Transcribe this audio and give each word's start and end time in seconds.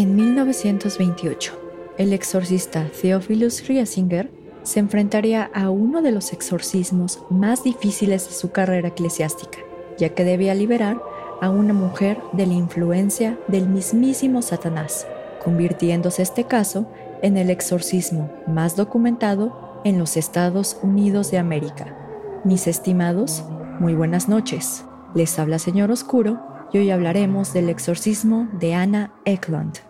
En 0.00 0.16
1928, 0.16 1.52
el 1.98 2.14
exorcista 2.14 2.86
Theophilus 3.02 3.68
Riesinger 3.68 4.30
se 4.62 4.80
enfrentaría 4.80 5.50
a 5.52 5.68
uno 5.68 6.00
de 6.00 6.10
los 6.10 6.32
exorcismos 6.32 7.22
más 7.28 7.64
difíciles 7.64 8.26
de 8.26 8.32
su 8.32 8.50
carrera 8.50 8.88
eclesiástica, 8.88 9.58
ya 9.98 10.08
que 10.14 10.24
debía 10.24 10.54
liberar 10.54 11.02
a 11.42 11.50
una 11.50 11.74
mujer 11.74 12.18
de 12.32 12.46
la 12.46 12.54
influencia 12.54 13.38
del 13.46 13.68
mismísimo 13.68 14.40
Satanás, 14.40 15.06
convirtiéndose 15.44 16.22
este 16.22 16.44
caso 16.44 16.90
en 17.20 17.36
el 17.36 17.50
exorcismo 17.50 18.32
más 18.46 18.76
documentado 18.76 19.82
en 19.84 19.98
los 19.98 20.16
Estados 20.16 20.78
Unidos 20.82 21.30
de 21.30 21.36
América. 21.36 21.94
Mis 22.42 22.68
estimados, 22.68 23.44
muy 23.80 23.94
buenas 23.94 24.30
noches. 24.30 24.82
Les 25.14 25.38
habla 25.38 25.58
Señor 25.58 25.90
Oscuro 25.90 26.40
y 26.72 26.78
hoy 26.78 26.90
hablaremos 26.90 27.52
del 27.52 27.68
exorcismo 27.68 28.48
de 28.58 28.72
Anna 28.72 29.12
Eklund. 29.26 29.89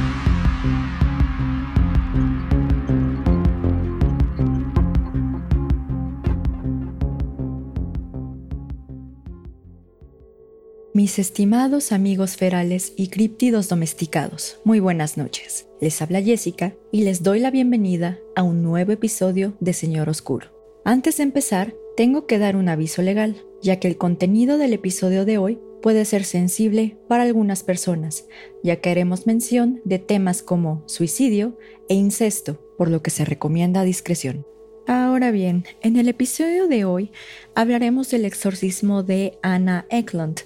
Mis 11.01 11.17
estimados 11.17 11.93
amigos 11.93 12.37
ferales 12.37 12.93
y 12.95 13.07
críptidos 13.07 13.67
domesticados, 13.67 14.59
muy 14.63 14.79
buenas 14.79 15.17
noches. 15.17 15.65
Les 15.79 15.99
habla 15.99 16.21
Jessica 16.21 16.75
y 16.91 17.01
les 17.01 17.23
doy 17.23 17.39
la 17.39 17.49
bienvenida 17.49 18.19
a 18.35 18.43
un 18.43 18.61
nuevo 18.61 18.91
episodio 18.91 19.55
de 19.59 19.73
Señor 19.73 20.09
Oscuro. 20.09 20.49
Antes 20.85 21.17
de 21.17 21.23
empezar, 21.23 21.73
tengo 21.97 22.27
que 22.27 22.37
dar 22.37 22.55
un 22.55 22.69
aviso 22.69 23.01
legal, 23.01 23.43
ya 23.63 23.79
que 23.79 23.87
el 23.87 23.97
contenido 23.97 24.59
del 24.59 24.73
episodio 24.73 25.25
de 25.25 25.39
hoy 25.39 25.59
puede 25.81 26.05
ser 26.05 26.23
sensible 26.23 26.99
para 27.07 27.23
algunas 27.23 27.63
personas, 27.63 28.27
ya 28.61 28.75
que 28.75 28.91
haremos 28.91 29.25
mención 29.25 29.81
de 29.83 29.97
temas 29.97 30.43
como 30.43 30.83
suicidio 30.85 31.57
e 31.89 31.95
incesto, 31.95 32.61
por 32.77 32.91
lo 32.91 33.01
que 33.01 33.09
se 33.09 33.25
recomienda 33.25 33.81
discreción. 33.81 34.45
Ahora 34.87 35.31
bien, 35.31 35.63
en 35.81 35.95
el 35.95 36.09
episodio 36.09 36.67
de 36.67 36.85
hoy 36.85 37.11
hablaremos 37.53 38.09
del 38.09 38.25
exorcismo 38.25 39.03
de 39.03 39.37
Anna 39.43 39.85
Eklund. 39.89 40.39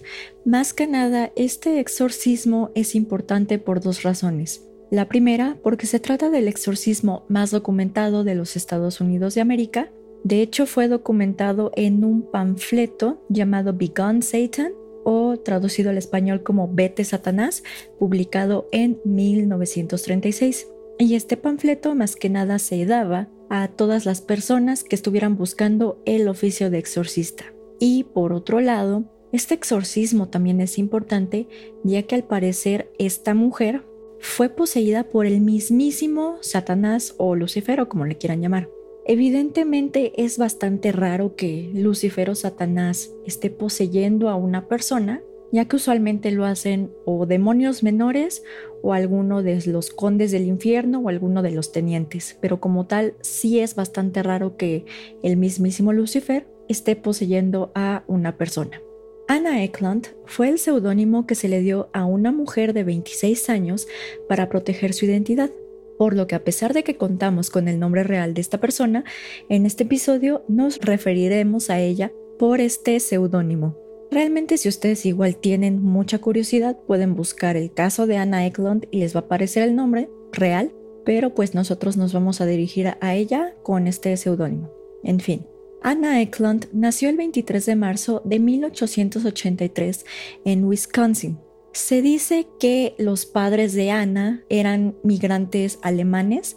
Más 0.44 0.74
que 0.74 0.88
nada, 0.88 1.32
este 1.36 1.80
exorcismo 1.80 2.70
es 2.76 2.96
importante 2.96 3.60
por 3.60 3.80
dos 3.80 4.04
razones. 4.04 4.66
La 4.92 5.08
primera, 5.08 5.58
porque 5.64 5.88
se 5.88 6.00
trata 6.00 6.30
del 6.30 6.48
exorcismo 6.48 7.26
más 7.30 7.52
documentado 7.52 8.24
de 8.24 8.36
los 8.36 8.56
Estados 8.56 9.00
Unidos 9.00 9.36
de 9.36 9.42
América. 9.42 9.90
De 10.24 10.42
hecho, 10.42 10.66
fue 10.66 10.90
documentado 10.90 11.72
en 11.76 12.04
un 12.04 12.30
panfleto 12.30 13.26
llamado 13.30 13.74
Begone 13.74 14.22
Satan 14.22 14.74
o 15.06 15.38
traducido 15.38 15.92
al 15.92 15.98
español 15.98 16.44
como 16.44 16.68
Vete 16.72 17.04
Satanás, 17.04 17.64
publicado 18.00 18.68
en 18.72 19.00
1936. 19.06 20.68
Y 20.98 21.16
este 21.16 21.38
panfleto 21.38 21.96
más 21.96 22.16
que 22.16 22.30
nada 22.30 22.60
se 22.60 22.86
daba 22.86 23.30
a 23.50 23.68
todas 23.68 24.06
las 24.06 24.22
personas 24.22 24.84
que 24.84 24.96
estuvieran 24.96 25.38
buscando 25.38 26.02
el 26.06 26.28
oficio 26.28 26.70
de 26.70 26.80
exorcista. 26.80 27.46
Y 27.80 28.06
por 28.06 28.34
otro 28.34 28.60
lado, 28.62 29.06
este 29.32 29.54
exorcismo 29.54 30.30
también 30.30 30.62
es 30.62 30.78
importante 30.78 31.48
ya 31.84 32.04
que 32.04 32.16
al 32.16 32.24
parecer 32.24 32.92
esta 32.98 33.34
mujer 33.34 33.84
fue 34.20 34.50
poseída 34.50 35.04
por 35.04 35.26
el 35.26 35.42
mismísimo 35.42 36.38
Satanás 36.42 37.16
o 37.18 37.36
Lucifer 37.36 37.82
o 37.82 37.90
como 37.90 38.06
le 38.06 38.18
quieran 38.18 38.42
llamar. 38.42 38.70
Evidentemente 39.06 40.14
es 40.24 40.38
bastante 40.38 40.92
raro 40.92 41.36
que 41.36 41.70
Lucifer 41.76 42.30
o 42.30 42.36
Satanás 42.36 43.12
esté 43.26 43.52
poseyendo 43.52 44.30
a 44.30 44.36
una 44.36 44.68
persona 44.68 45.22
ya 45.52 45.66
que 45.66 45.76
usualmente 45.76 46.32
lo 46.32 46.46
hacen 46.46 46.92
o 47.06 47.26
demonios 47.26 47.84
menores 47.84 48.44
o 48.82 48.94
alguno 48.94 49.42
de 49.42 49.62
los 49.66 49.90
condes 49.90 50.32
del 50.32 50.46
infierno 50.46 51.00
o 51.00 51.10
alguno 51.10 51.42
de 51.42 51.52
los 51.52 51.72
tenientes, 51.72 52.38
pero 52.42 52.60
como 52.60 52.86
tal 52.88 53.16
sí 53.22 53.60
es 53.60 53.76
bastante 53.76 54.22
raro 54.24 54.58
que 54.58 54.86
el 55.24 55.38
mismísimo 55.38 55.94
Lucifer 55.94 56.48
esté 56.70 56.96
poseyendo 56.96 57.72
a 57.76 58.04
una 58.08 58.38
persona. 58.38 58.82
Anna 59.28 59.64
Eklund 59.64 60.08
fue 60.26 60.50
el 60.50 60.60
seudónimo 60.60 61.26
que 61.26 61.34
se 61.34 61.48
le 61.48 61.62
dio 61.62 61.90
a 61.94 62.06
una 62.06 62.32
mujer 62.32 62.74
de 62.74 62.84
26 62.84 63.50
años 63.50 63.88
para 64.30 64.50
proteger 64.50 64.94
su 64.94 65.06
identidad, 65.06 65.50
por 65.98 66.16
lo 66.16 66.28
que 66.28 66.36
a 66.36 66.44
pesar 66.44 66.74
de 66.74 66.84
que 66.84 66.98
contamos 66.98 67.50
con 67.50 67.68
el 67.68 67.80
nombre 67.80 68.04
real 68.04 68.36
de 68.36 68.42
esta 68.42 68.60
persona, 68.60 69.04
en 69.50 69.66
este 69.66 69.84
episodio 69.84 70.44
nos 70.48 70.80
referiremos 70.80 71.72
a 71.72 71.80
ella 71.80 72.12
por 72.38 72.62
este 72.62 73.00
seudónimo. 73.00 73.85
Realmente 74.16 74.58
si 74.58 74.70
ustedes 74.70 75.06
igual 75.06 75.36
tienen 75.36 75.84
mucha 75.84 76.20
curiosidad 76.20 76.78
pueden 76.88 77.18
buscar 77.18 77.58
el 77.58 77.74
caso 77.74 78.08
de 78.08 78.16
Anna 78.16 78.46
Eklund 78.46 78.88
y 78.90 79.00
les 79.00 79.14
va 79.14 79.20
a 79.20 79.24
aparecer 79.24 79.64
el 79.64 79.76
nombre 79.76 80.10
real, 80.32 80.72
pero 81.04 81.36
pues 81.36 81.54
nosotros 81.54 81.98
nos 81.98 82.14
vamos 82.14 82.40
a 82.40 82.46
dirigir 82.46 82.94
a 83.02 83.14
ella 83.14 83.54
con 83.62 83.88
este 83.88 84.16
seudónimo. 84.16 84.72
En 85.04 85.20
fin, 85.20 85.46
Anna 85.82 86.22
Eklund 86.22 86.68
nació 86.72 87.10
el 87.10 87.18
23 87.18 87.66
de 87.66 87.76
marzo 87.76 88.22
de 88.24 88.40
1883 88.40 90.06
en 90.46 90.64
Wisconsin. 90.64 91.38
Se 91.74 92.02
dice 92.02 92.48
que 92.58 92.96
los 92.98 93.26
padres 93.26 93.74
de 93.74 93.92
Anna 93.92 94.46
eran 94.48 94.96
migrantes 95.04 95.78
alemanes 95.82 96.56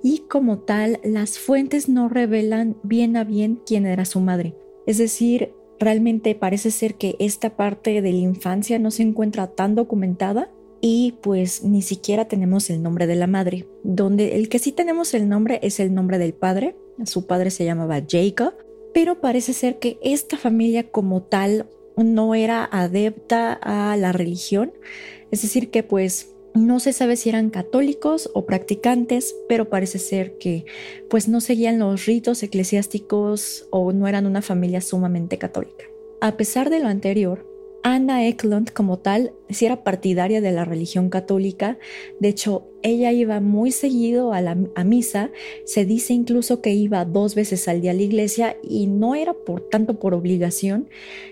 y 0.00 0.20
como 0.28 0.60
tal 0.60 1.00
las 1.02 1.40
fuentes 1.40 1.88
no 1.88 2.08
revelan 2.08 2.76
bien 2.84 3.16
a 3.16 3.24
bien 3.24 3.60
quién 3.66 3.84
era 3.84 4.04
su 4.04 4.20
madre. 4.20 4.54
Es 4.86 4.98
decir, 4.98 5.54
realmente 5.80 6.34
parece 6.34 6.70
ser 6.70 6.94
que 6.94 7.16
esta 7.18 7.56
parte 7.56 8.02
de 8.02 8.12
la 8.12 8.18
infancia 8.18 8.78
no 8.78 8.90
se 8.90 9.02
encuentra 9.02 9.48
tan 9.48 9.74
documentada 9.74 10.50
y 10.80 11.14
pues 11.22 11.64
ni 11.64 11.82
siquiera 11.82 12.26
tenemos 12.26 12.70
el 12.70 12.82
nombre 12.82 13.06
de 13.06 13.16
la 13.16 13.26
madre, 13.26 13.66
donde 13.82 14.36
el 14.36 14.48
que 14.48 14.58
sí 14.58 14.72
tenemos 14.72 15.14
el 15.14 15.28
nombre 15.28 15.58
es 15.62 15.80
el 15.80 15.92
nombre 15.92 16.18
del 16.18 16.34
padre, 16.34 16.76
su 17.04 17.26
padre 17.26 17.50
se 17.50 17.64
llamaba 17.64 18.02
Jacob, 18.08 18.54
pero 18.94 19.20
parece 19.20 19.52
ser 19.52 19.78
que 19.78 19.98
esta 20.02 20.36
familia 20.36 20.90
como 20.90 21.22
tal 21.22 21.66
no 21.96 22.34
era 22.34 22.68
adepta 22.70 23.52
a 23.52 23.96
la 23.96 24.12
religión, 24.12 24.72
es 25.30 25.42
decir 25.42 25.70
que 25.70 25.82
pues 25.82 26.34
no 26.54 26.80
se 26.80 26.92
sabe 26.92 27.16
si 27.16 27.28
eran 27.28 27.50
católicos 27.50 28.30
o 28.34 28.46
practicantes, 28.46 29.36
pero 29.48 29.68
parece 29.68 29.98
ser 29.98 30.38
que 30.38 30.64
pues 31.08 31.28
no 31.28 31.40
seguían 31.40 31.78
los 31.78 32.06
ritos 32.06 32.42
eclesiásticos 32.42 33.66
o 33.70 33.92
no 33.92 34.08
eran 34.08 34.26
una 34.26 34.42
familia 34.42 34.80
sumamente 34.80 35.38
católica. 35.38 35.84
A 36.20 36.36
pesar 36.36 36.70
de 36.70 36.80
lo 36.80 36.88
anterior, 36.88 37.46
Anna 37.82 38.26
Eklund 38.26 38.72
como 38.72 38.98
tal 38.98 39.32
sí 39.48 39.64
era 39.64 39.82
partidaria 39.84 40.42
de 40.42 40.52
la 40.52 40.66
religión 40.66 41.08
católica, 41.08 41.78
de 42.18 42.28
hecho 42.28 42.68
ella 42.82 43.10
iba 43.12 43.40
muy 43.40 43.72
seguido 43.72 44.34
a 44.34 44.42
la 44.42 44.56
a 44.74 44.84
misa, 44.84 45.30
se 45.64 45.86
dice 45.86 46.12
incluso 46.12 46.60
que 46.60 46.74
iba 46.74 47.04
dos 47.06 47.34
veces 47.34 47.68
al 47.68 47.80
día 47.80 47.92
a 47.92 47.94
la 47.94 48.02
iglesia 48.02 48.56
y 48.62 48.86
no 48.86 49.14
era 49.14 49.32
por 49.32 49.62
tanto 49.62 49.98
por 49.98 50.12
obligación, 50.12 50.88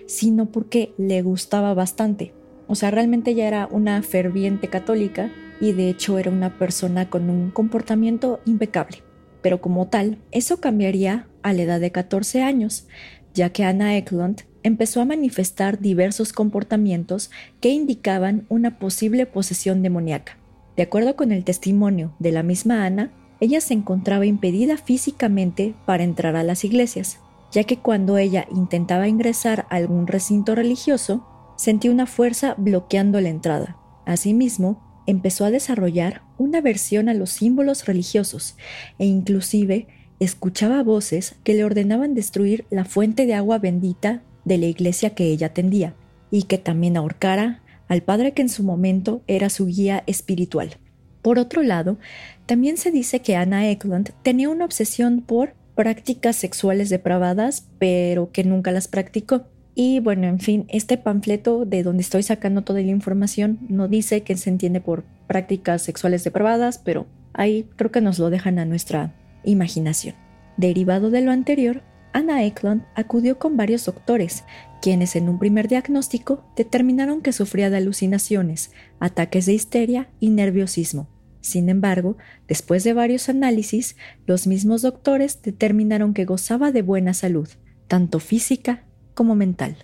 sino 0.07 0.51
porque 0.51 0.93
le 0.97 1.21
gustaba 1.21 1.75
bastante. 1.75 2.33
O 2.69 2.75
sea, 2.75 2.91
realmente 2.91 3.31
ella 3.31 3.47
era 3.47 3.67
una 3.71 4.01
ferviente 4.03 4.67
católica 4.67 5.31
y 5.59 5.73
de 5.73 5.89
hecho 5.89 6.19
era 6.19 6.29
una 6.29 6.57
persona 6.59 7.09
con 7.09 7.29
un 7.31 7.49
comportamiento 7.49 8.39
impecable. 8.45 8.99
Pero 9.41 9.59
como 9.59 9.87
tal, 9.87 10.19
eso 10.31 10.61
cambiaría 10.61 11.27
a 11.41 11.51
la 11.51 11.63
edad 11.63 11.79
de 11.79 11.91
14 11.91 12.43
años, 12.43 12.87
ya 13.33 13.49
que 13.49 13.63
Anna 13.63 13.97
Eklund 13.97 14.43
empezó 14.61 15.01
a 15.01 15.05
manifestar 15.05 15.79
diversos 15.79 16.31
comportamientos 16.31 17.31
que 17.59 17.69
indicaban 17.69 18.45
una 18.49 18.77
posible 18.77 19.25
posesión 19.25 19.81
demoníaca. 19.81 20.37
De 20.77 20.83
acuerdo 20.83 21.15
con 21.15 21.31
el 21.31 21.43
testimonio 21.43 22.13
de 22.19 22.31
la 22.31 22.43
misma 22.43 22.85
Ana, 22.85 23.11
ella 23.39 23.61
se 23.61 23.73
encontraba 23.73 24.27
impedida 24.27 24.77
físicamente 24.77 25.73
para 25.87 26.03
entrar 26.03 26.35
a 26.35 26.43
las 26.43 26.63
iglesias, 26.63 27.19
ya 27.51 27.63
que 27.63 27.77
cuando 27.77 28.19
ella 28.19 28.45
intentaba 28.51 29.07
ingresar 29.07 29.65
a 29.71 29.77
algún 29.77 30.05
recinto 30.05 30.53
religioso, 30.53 31.25
sentí 31.59 31.89
una 31.89 32.05
fuerza 32.05 32.55
bloqueando 32.57 33.19
la 33.19 33.27
entrada. 33.27 33.75
Asimismo, 34.05 35.03
empezó 35.07 35.43
a 35.43 35.51
desarrollar 35.51 36.21
una 36.37 36.59
aversión 36.59 37.09
a 37.09 37.13
los 37.13 37.31
símbolos 37.31 37.85
religiosos 37.85 38.55
e 38.97 39.05
inclusive 39.05 39.87
escuchaba 40.21 40.81
voces 40.83 41.35
que 41.43 41.53
le 41.53 41.65
ordenaban 41.65 42.13
destruir 42.13 42.65
la 42.69 42.85
fuente 42.85 43.25
de 43.25 43.33
agua 43.33 43.59
bendita 43.59 44.23
de 44.45 44.57
la 44.57 44.67
iglesia 44.67 45.09
que 45.09 45.25
ella 45.25 45.47
atendía 45.47 45.95
y 46.31 46.43
que 46.43 46.57
también 46.59 46.95
ahorcara 46.95 47.61
al 47.89 48.03
padre 48.03 48.31
que 48.33 48.41
en 48.41 48.49
su 48.49 48.63
momento 48.63 49.21
era 49.27 49.49
su 49.49 49.65
guía 49.65 50.03
espiritual. 50.07 50.77
Por 51.21 51.39
otro 51.39 51.61
lado, 51.61 51.97
también 52.45 52.77
se 52.77 52.89
dice 52.89 53.19
que 53.19 53.35
Anna 53.35 53.69
Eklund 53.69 54.11
tenía 54.23 54.47
una 54.47 54.63
obsesión 54.63 55.21
por 55.21 55.55
prácticas 55.75 56.37
sexuales 56.37 56.89
depravadas, 56.89 57.67
pero 57.79 58.31
que 58.31 58.45
nunca 58.45 58.71
las 58.71 58.87
practicó. 58.87 59.47
Y 59.81 60.01
bueno, 60.01 60.27
en 60.27 60.39
fin, 60.39 60.65
este 60.67 60.97
panfleto 60.97 61.63
de 61.63 61.83
donde 61.83 62.01
estoy 62.01 62.21
sacando 62.21 62.63
toda 62.63 62.81
la 62.81 62.87
información 62.87 63.59
no 63.69 63.87
dice 63.87 64.23
que 64.23 64.35
se 64.35 64.49
entiende 64.49 64.81
por 64.81 65.05
prácticas 65.25 65.81
sexuales 65.83 66.25
depravadas, 66.25 66.79
pero 66.79 67.07
ahí 67.31 67.65
creo 67.77 67.89
que 67.89 68.01
nos 68.01 68.19
lo 68.19 68.29
dejan 68.29 68.59
a 68.59 68.65
nuestra 68.65 69.15
imaginación. 69.45 70.15
Derivado 70.57 71.11
de 71.11 71.21
lo 71.21 71.31
anterior, 71.31 71.81
Anna 72.11 72.43
Eklund 72.43 72.83
acudió 72.93 73.39
con 73.39 73.55
varios 73.55 73.85
doctores, 73.85 74.43
quienes 74.81 75.15
en 75.15 75.29
un 75.29 75.39
primer 75.39 75.69
diagnóstico 75.69 76.43
determinaron 76.57 77.21
que 77.21 77.31
sufría 77.31 77.69
de 77.69 77.77
alucinaciones, 77.77 78.73
ataques 78.99 79.45
de 79.45 79.53
histeria 79.53 80.09
y 80.19 80.31
nerviosismo. 80.31 81.07
Sin 81.39 81.69
embargo, 81.69 82.17
después 82.49 82.83
de 82.83 82.91
varios 82.91 83.29
análisis, 83.29 83.95
los 84.25 84.45
mismos 84.45 84.81
doctores 84.81 85.41
determinaron 85.41 86.13
que 86.13 86.25
gozaba 86.25 86.73
de 86.73 86.81
buena 86.81 87.13
salud, 87.13 87.47
tanto 87.87 88.19
física 88.19 88.83
como 89.13 89.35
mental. 89.35 89.75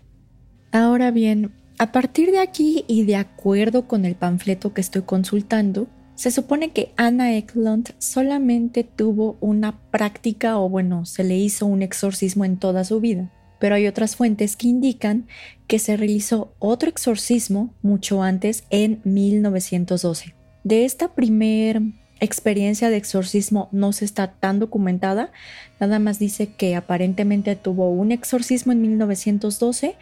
Ahora 0.72 1.12
bien, 1.12 1.52
a 1.78 1.92
partir 1.92 2.32
de 2.32 2.40
aquí 2.40 2.86
y 2.88 3.04
de 3.04 3.16
acuerdo 3.16 3.88
con 3.88 4.06
el 4.06 4.16
panfleto 4.16 4.74
que 4.74 4.82
estoy 4.82 5.02
consultando, 5.02 5.88
se 6.16 6.32
supone 6.32 6.72
que 6.72 6.94
Anna 6.96 7.36
Eklund 7.36 7.94
solamente 7.98 8.86
tuvo 8.86 9.38
una 9.42 9.82
práctica 9.92 10.58
o 10.58 10.70
bueno, 10.70 11.06
se 11.06 11.26
le 11.26 11.38
hizo 11.38 11.66
un 11.66 11.82
exorcismo 11.82 12.46
en 12.46 12.58
toda 12.58 12.86
su 12.86 13.02
vida, 13.02 13.32
pero 13.60 13.76
hay 13.76 13.88
otras 13.88 14.16
fuentes 14.16 14.56
que 14.56 14.70
indican 14.70 15.28
que 15.68 15.80
se 15.80 15.98
realizó 15.98 16.54
otro 16.60 16.90
exorcismo 16.90 17.74
mucho 17.82 18.24
antes 18.24 18.64
en 18.70 19.02
1912. 19.04 20.34
De 20.64 20.86
esta 20.86 21.14
primer 21.14 21.82
experiencia 22.20 22.90
de 22.90 22.98
exorcismo 22.98 23.70
no 23.72 23.92
se 23.92 24.06
está 24.06 24.32
tan 24.34 24.60
documentada, 24.60 25.32
nada 25.80 26.00
más 26.00 26.20
dice 26.20 26.54
que 26.54 26.76
aparentemente 26.76 27.56
tuvo 27.56 27.90
un 27.90 28.12
exorcismo 28.12 28.72
en 28.72 28.82
1912 28.82 29.96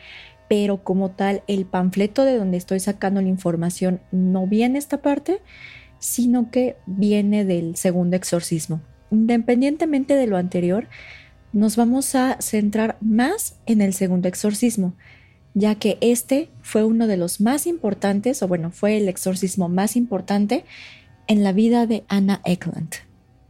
pero 0.48 0.84
como 0.84 1.10
tal 1.10 1.42
el 1.48 1.66
panfleto 1.66 2.26
de 2.26 2.38
donde 2.38 2.58
estoy 2.58 2.80
sacando 2.80 3.22
la 3.22 3.28
información 3.28 4.02
no 4.12 4.46
viene 4.46 4.78
esta 4.78 5.02
parte, 5.02 5.42
sino 5.98 6.52
que 6.52 6.76
viene 6.86 7.46
del 7.46 7.76
segundo 7.76 8.16
exorcismo. 8.16 8.82
Independientemente 9.10 10.16
de 10.16 10.28
lo 10.28 10.38
anterior, 10.38 10.88
nos 11.54 11.76
vamos 11.76 12.14
a 12.16 12.38
centrar 12.42 12.98
más 13.00 13.56
en 13.66 13.82
el 13.82 13.94
segundo 13.94 14.28
exorcismo, 14.28 14.94
ya 15.54 15.76
que 15.76 15.98
este 16.02 16.50
fue 16.62 16.84
uno 16.84 17.08
de 17.08 17.18
los 17.18 17.42
más 17.42 17.68
importantes, 17.68 18.44
o 18.44 18.48
bueno, 18.48 18.72
fue 18.72 18.98
el 18.98 19.08
exorcismo 19.08 19.70
más 19.70 19.96
importante 19.96 20.66
en 21.28 21.44
la 21.44 21.54
vida 21.54 21.88
de 21.88 22.04
Anna 22.08 22.42
Eklund. 22.46 22.90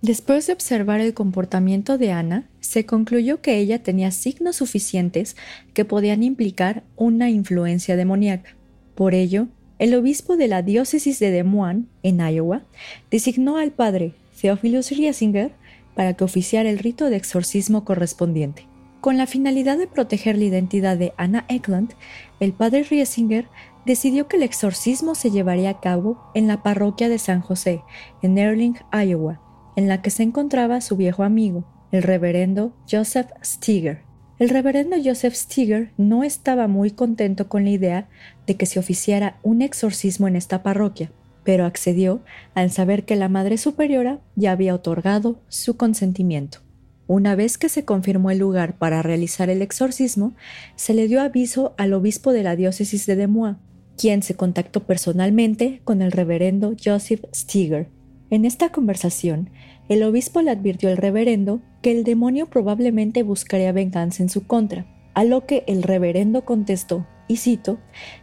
Después 0.01 0.47
de 0.47 0.53
observar 0.53 0.99
el 0.99 1.13
comportamiento 1.13 1.97
de 1.97 2.11
Anna, 2.11 2.49
se 2.59 2.85
concluyó 2.85 3.41
que 3.41 3.57
ella 3.57 3.81
tenía 3.81 4.11
signos 4.11 4.57
suficientes 4.57 5.37
que 5.73 5.85
podían 5.85 6.23
implicar 6.23 6.83
una 6.97 7.29
influencia 7.29 7.95
demoníaca. 7.95 8.55
Por 8.95 9.13
ello, 9.13 9.47
el 9.79 9.95
obispo 9.95 10.37
de 10.37 10.47
la 10.49 10.61
diócesis 10.61 11.19
de 11.19 11.31
Des 11.31 11.45
Moines, 11.45 11.85
en 12.03 12.19
Iowa, 12.19 12.63
designó 13.11 13.57
al 13.57 13.71
padre 13.71 14.13
Theophilus 14.39 14.91
Riesinger 14.91 15.51
para 15.95 16.13
que 16.13 16.23
oficiara 16.23 16.69
el 16.69 16.79
rito 16.79 17.09
de 17.09 17.15
exorcismo 17.15 17.85
correspondiente. 17.85 18.67
Con 19.01 19.17
la 19.17 19.27
finalidad 19.27 19.77
de 19.77 19.87
proteger 19.87 20.37
la 20.37 20.45
identidad 20.45 20.97
de 20.97 21.13
Anna 21.17 21.45
Eklund, 21.49 21.93
el 22.39 22.53
padre 22.53 22.83
Riesinger 22.83 23.47
decidió 23.85 24.27
que 24.27 24.37
el 24.37 24.43
exorcismo 24.43 25.15
se 25.15 25.31
llevaría 25.31 25.69
a 25.69 25.79
cabo 25.79 26.31
en 26.33 26.47
la 26.47 26.63
parroquia 26.63 27.09
de 27.09 27.19
San 27.19 27.41
José, 27.41 27.81
en 28.21 28.37
Erling, 28.37 28.75
Iowa, 28.91 29.41
en 29.75 29.87
la 29.87 30.01
que 30.01 30.09
se 30.09 30.23
encontraba 30.23 30.81
su 30.81 30.95
viejo 30.95 31.23
amigo, 31.23 31.65
el 31.91 32.03
reverendo 32.03 32.73
Joseph 32.89 33.29
Steger. 33.43 34.01
El 34.39 34.49
reverendo 34.49 34.97
Joseph 35.03 35.35
Steger 35.35 35.91
no 35.97 36.23
estaba 36.23 36.67
muy 36.67 36.91
contento 36.91 37.47
con 37.47 37.65
la 37.65 37.69
idea 37.69 38.09
de 38.47 38.55
que 38.55 38.65
se 38.65 38.79
oficiara 38.79 39.37
un 39.43 39.61
exorcismo 39.61 40.27
en 40.27 40.35
esta 40.35 40.63
parroquia, 40.63 41.11
pero 41.43 41.65
accedió 41.65 42.21
al 42.55 42.71
saber 42.71 43.05
que 43.05 43.15
la 43.15 43.29
Madre 43.29 43.57
Superiora 43.57 44.21
ya 44.35 44.51
había 44.51 44.73
otorgado 44.73 45.39
su 45.49 45.77
consentimiento. 45.77 46.59
Una 47.05 47.35
vez 47.35 47.57
que 47.57 47.69
se 47.69 47.85
confirmó 47.85 48.31
el 48.31 48.39
lugar 48.39 48.77
para 48.77 49.01
realizar 49.01 49.49
el 49.49 49.61
exorcismo, 49.61 50.33
se 50.75 50.93
le 50.93 51.07
dio 51.07 51.21
aviso 51.21 51.75
al 51.77 51.93
obispo 51.93 52.31
de 52.31 52.43
la 52.43 52.55
diócesis 52.55 53.05
de 53.05 53.15
Demois, 53.15 53.57
quien 53.97 54.23
se 54.23 54.35
contactó 54.35 54.83
personalmente 54.83 55.81
con 55.83 56.01
el 56.01 56.11
reverendo 56.11 56.73
Joseph 56.83 57.25
Steger. 57.33 57.89
En 58.29 58.45
esta 58.45 58.69
conversación, 58.71 59.49
el 59.89 60.03
obispo 60.03 60.41
le 60.41 60.51
advirtió 60.51 60.89
al 60.89 60.97
reverendo 60.97 61.61
que 61.81 61.91
el 61.91 62.03
demonio 62.03 62.47
probablemente 62.47 63.23
buscaría 63.23 63.71
venganza 63.71 64.23
en 64.23 64.29
su 64.29 64.47
contra, 64.47 64.85
a 65.13 65.23
lo 65.23 65.45
que 65.45 65.63
el 65.67 65.83
reverendo 65.83 66.45
contestó, 66.45 67.05
y 67.27 67.37
cito, 67.37 67.79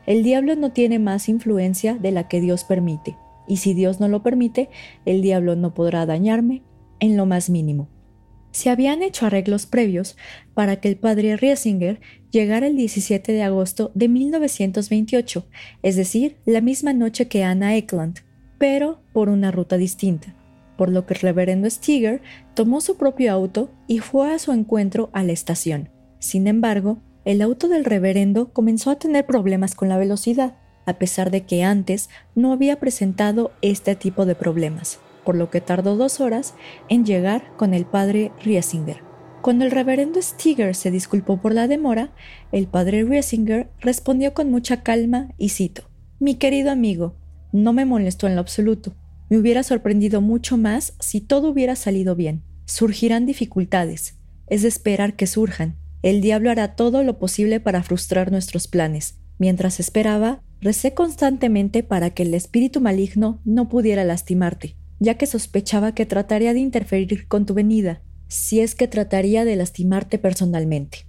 el 0.06 0.22
diablo 0.22 0.56
no 0.56 0.72
tiene 0.72 0.98
más 0.98 1.28
influencia 1.28 1.94
de 1.94 2.10
la 2.10 2.28
que 2.28 2.40
Dios 2.40 2.64
permite, 2.64 3.16
y 3.46 3.58
si 3.58 3.74
Dios 3.74 4.00
no 4.00 4.08
lo 4.08 4.22
permite, 4.22 4.70
el 5.04 5.22
diablo 5.22 5.56
no 5.56 5.74
podrá 5.74 6.06
dañarme 6.06 6.62
en 6.98 7.16
lo 7.16 7.26
más 7.26 7.50
mínimo. 7.50 7.88
Se 8.52 8.70
habían 8.70 9.02
hecho 9.02 9.26
arreglos 9.26 9.66
previos 9.66 10.16
para 10.54 10.76
que 10.76 10.88
el 10.88 10.96
padre 10.96 11.36
Riesinger 11.36 12.00
llegara 12.30 12.66
el 12.66 12.76
17 12.76 13.32
de 13.32 13.42
agosto 13.42 13.92
de 13.94 14.08
1928, 14.08 15.46
es 15.82 15.96
decir, 15.96 16.36
la 16.44 16.60
misma 16.60 16.92
noche 16.92 17.28
que 17.28 17.44
Anna 17.44 17.76
Eklund, 17.76 18.20
pero 18.58 19.02
por 19.12 19.28
una 19.28 19.50
ruta 19.50 19.76
distinta 19.76 20.34
por 20.80 20.88
lo 20.88 21.04
que 21.04 21.12
el 21.12 21.20
reverendo 21.20 21.68
Steger 21.68 22.22
tomó 22.54 22.80
su 22.80 22.96
propio 22.96 23.30
auto 23.34 23.70
y 23.86 23.98
fue 23.98 24.32
a 24.32 24.38
su 24.38 24.50
encuentro 24.50 25.10
a 25.12 25.22
la 25.22 25.32
estación. 25.32 25.90
Sin 26.20 26.46
embargo, 26.46 27.02
el 27.26 27.42
auto 27.42 27.68
del 27.68 27.84
reverendo 27.84 28.54
comenzó 28.54 28.90
a 28.90 28.98
tener 28.98 29.26
problemas 29.26 29.74
con 29.74 29.90
la 29.90 29.98
velocidad, 29.98 30.56
a 30.86 30.94
pesar 30.94 31.30
de 31.30 31.42
que 31.42 31.64
antes 31.64 32.08
no 32.34 32.50
había 32.50 32.80
presentado 32.80 33.52
este 33.60 33.94
tipo 33.94 34.24
de 34.24 34.34
problemas, 34.34 35.00
por 35.24 35.36
lo 35.36 35.50
que 35.50 35.60
tardó 35.60 35.96
dos 35.96 36.20
horas 36.20 36.54
en 36.88 37.04
llegar 37.04 37.52
con 37.56 37.74
el 37.74 37.86
padre 37.86 38.32
Riesinger. 38.42 39.02
Cuando 39.42 39.64
el 39.64 39.70
reverendo 39.70 40.20
Steger 40.20 40.74
se 40.74 40.90
disculpó 40.90 41.40
por 41.40 41.54
la 41.54 41.66
demora, 41.66 42.12
el 42.52 42.66
padre 42.66 43.04
Riesinger 43.04 43.70
respondió 43.80 44.34
con 44.34 44.50
mucha 44.50 44.82
calma 44.82 45.28
y 45.38 45.50
cito: 45.50 45.84
Mi 46.18 46.34
querido 46.34 46.70
amigo, 46.70 47.16
no 47.52 47.72
me 47.72 47.84
molestó 47.84 48.26
en 48.26 48.34
lo 48.34 48.40
absoluto. 48.40 48.94
Me 49.30 49.38
hubiera 49.38 49.62
sorprendido 49.62 50.20
mucho 50.20 50.56
más 50.56 50.94
si 50.98 51.20
todo 51.20 51.48
hubiera 51.48 51.76
salido 51.76 52.16
bien. 52.16 52.42
Surgirán 52.66 53.26
dificultades. 53.26 54.18
Es 54.48 54.62
de 54.62 54.68
esperar 54.68 55.14
que 55.14 55.26
surjan. 55.26 55.76
El 56.02 56.20
diablo 56.20 56.50
hará 56.50 56.74
todo 56.76 57.02
lo 57.02 57.18
posible 57.18 57.60
para 57.60 57.82
frustrar 57.82 58.30
nuestros 58.30 58.68
planes. 58.68 59.18
Mientras 59.38 59.80
esperaba, 59.80 60.42
recé 60.60 60.92
constantemente 60.92 61.82
para 61.82 62.10
que 62.10 62.24
el 62.24 62.34
espíritu 62.34 62.80
maligno 62.80 63.40
no 63.44 63.68
pudiera 63.68 64.04
lastimarte, 64.04 64.76
ya 65.00 65.14
que 65.14 65.26
sospechaba 65.26 65.92
que 65.94 66.06
trataría 66.06 66.54
de 66.54 66.60
interferir 66.60 67.26
con 67.26 67.46
tu 67.46 67.54
venida, 67.54 68.00
si 68.28 68.60
es 68.60 68.76
que 68.76 68.86
trataría 68.86 69.44
de 69.44 69.56
lastimarte 69.56 70.18
personalmente. 70.18 71.06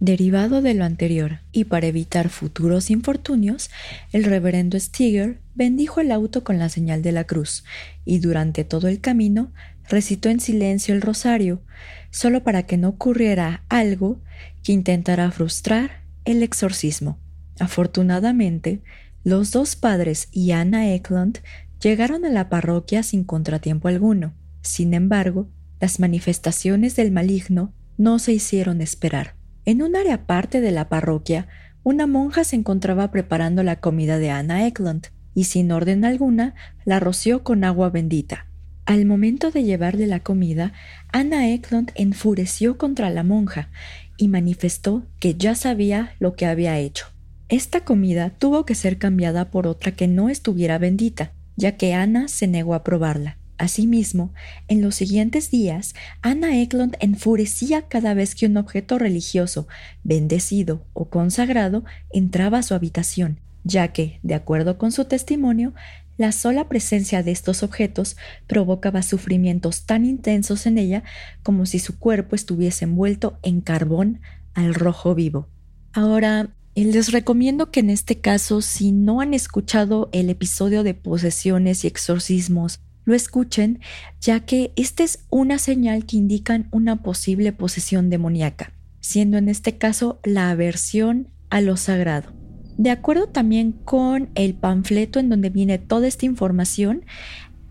Derivado 0.00 0.60
de 0.60 0.74
lo 0.74 0.84
anterior, 0.84 1.38
y 1.52 1.64
para 1.64 1.86
evitar 1.86 2.28
futuros 2.28 2.90
infortunios, 2.90 3.70
el 4.12 4.24
reverendo 4.24 4.78
Steger 4.78 5.40
bendijo 5.54 6.00
el 6.00 6.10
auto 6.10 6.42
con 6.42 6.58
la 6.58 6.68
señal 6.68 7.00
de 7.00 7.12
la 7.12 7.24
cruz, 7.24 7.64
y 8.04 8.18
durante 8.18 8.64
todo 8.64 8.88
el 8.88 9.00
camino 9.00 9.52
recitó 9.88 10.30
en 10.30 10.40
silencio 10.40 10.94
el 10.94 11.00
rosario, 11.00 11.62
solo 12.10 12.42
para 12.42 12.64
que 12.64 12.76
no 12.76 12.88
ocurriera 12.88 13.64
algo 13.68 14.20
que 14.62 14.72
intentara 14.72 15.30
frustrar 15.30 16.02
el 16.24 16.42
exorcismo. 16.42 17.18
Afortunadamente, 17.60 18.82
los 19.22 19.52
dos 19.52 19.76
padres 19.76 20.28
y 20.32 20.50
Anna 20.50 20.92
Eklund 20.92 21.38
llegaron 21.84 22.24
a 22.24 22.30
la 22.30 22.48
parroquia 22.48 23.02
sin 23.02 23.24
contratiempo 23.24 23.88
alguno. 23.88 24.32
Sin 24.62 24.94
embargo, 24.94 25.50
las 25.80 26.00
manifestaciones 26.00 26.96
del 26.96 27.12
maligno 27.12 27.74
no 27.98 28.18
se 28.18 28.32
hicieron 28.32 28.80
esperar. 28.80 29.36
En 29.66 29.82
un 29.82 29.94
área 29.94 30.14
aparte 30.14 30.62
de 30.62 30.70
la 30.70 30.88
parroquia, 30.88 31.46
una 31.82 32.06
monja 32.06 32.44
se 32.44 32.56
encontraba 32.56 33.10
preparando 33.10 33.62
la 33.62 33.80
comida 33.80 34.18
de 34.18 34.30
Anna 34.30 34.66
Eklund 34.66 35.08
y 35.34 35.44
sin 35.44 35.70
orden 35.72 36.06
alguna 36.06 36.54
la 36.86 37.00
roció 37.00 37.44
con 37.44 37.64
agua 37.64 37.90
bendita. 37.90 38.46
Al 38.86 39.04
momento 39.04 39.50
de 39.50 39.64
llevarle 39.64 40.06
la 40.06 40.20
comida, 40.20 40.72
Anna 41.12 41.50
Eklund 41.50 41.92
enfureció 41.94 42.78
contra 42.78 43.10
la 43.10 43.24
monja 43.24 43.68
y 44.16 44.28
manifestó 44.28 45.06
que 45.20 45.34
ya 45.34 45.54
sabía 45.54 46.14
lo 46.18 46.34
que 46.34 46.46
había 46.46 46.78
hecho. 46.78 47.06
Esta 47.50 47.80
comida 47.80 48.30
tuvo 48.30 48.64
que 48.64 48.74
ser 48.74 48.96
cambiada 48.96 49.50
por 49.50 49.66
otra 49.66 49.92
que 49.92 50.08
no 50.08 50.30
estuviera 50.30 50.78
bendita, 50.78 51.32
ya 51.56 51.76
que 51.76 51.94
Ana 51.94 52.28
se 52.28 52.46
negó 52.46 52.74
a 52.74 52.84
probarla. 52.84 53.38
Asimismo, 53.56 54.34
en 54.66 54.82
los 54.82 54.96
siguientes 54.96 55.50
días, 55.50 55.94
Anna 56.22 56.60
Eklund 56.60 56.96
enfurecía 56.98 57.82
cada 57.82 58.12
vez 58.14 58.34
que 58.34 58.46
un 58.46 58.56
objeto 58.56 58.98
religioso, 58.98 59.68
bendecido 60.02 60.84
o 60.92 61.08
consagrado 61.08 61.84
entraba 62.10 62.58
a 62.58 62.62
su 62.62 62.74
habitación, 62.74 63.40
ya 63.62 63.88
que, 63.88 64.18
de 64.22 64.34
acuerdo 64.34 64.76
con 64.76 64.90
su 64.90 65.04
testimonio, 65.04 65.72
la 66.16 66.32
sola 66.32 66.68
presencia 66.68 67.22
de 67.22 67.30
estos 67.32 67.62
objetos 67.62 68.16
provocaba 68.46 69.02
sufrimientos 69.02 69.84
tan 69.84 70.04
intensos 70.04 70.66
en 70.66 70.78
ella 70.78 71.02
como 71.42 71.66
si 71.66 71.78
su 71.78 71.98
cuerpo 71.98 72.36
estuviese 72.36 72.84
envuelto 72.84 73.38
en 73.42 73.60
carbón 73.60 74.20
al 74.54 74.74
rojo 74.74 75.14
vivo. 75.14 75.48
Ahora, 75.92 76.50
les 76.74 77.12
recomiendo 77.12 77.70
que 77.70 77.80
en 77.80 77.90
este 77.90 78.18
caso, 78.18 78.60
si 78.60 78.90
no 78.90 79.20
han 79.20 79.32
escuchado 79.32 80.08
el 80.12 80.28
episodio 80.28 80.82
de 80.82 80.94
posesiones 80.94 81.84
y 81.84 81.86
exorcismos, 81.86 82.80
lo 83.04 83.14
escuchen, 83.14 83.80
ya 84.20 84.40
que 84.40 84.72
esta 84.76 85.04
es 85.04 85.20
una 85.30 85.58
señal 85.58 86.04
que 86.04 86.16
indican 86.16 86.68
una 86.72 87.02
posible 87.02 87.52
posesión 87.52 88.10
demoníaca, 88.10 88.72
siendo 89.00 89.38
en 89.38 89.48
este 89.48 89.78
caso 89.78 90.18
la 90.24 90.50
aversión 90.50 91.28
a 91.50 91.60
lo 91.60 91.76
sagrado. 91.76 92.32
De 92.76 92.90
acuerdo 92.90 93.28
también 93.28 93.72
con 93.72 94.30
el 94.34 94.54
panfleto 94.54 95.20
en 95.20 95.28
donde 95.28 95.50
viene 95.50 95.78
toda 95.78 96.08
esta 96.08 96.26
información, 96.26 97.04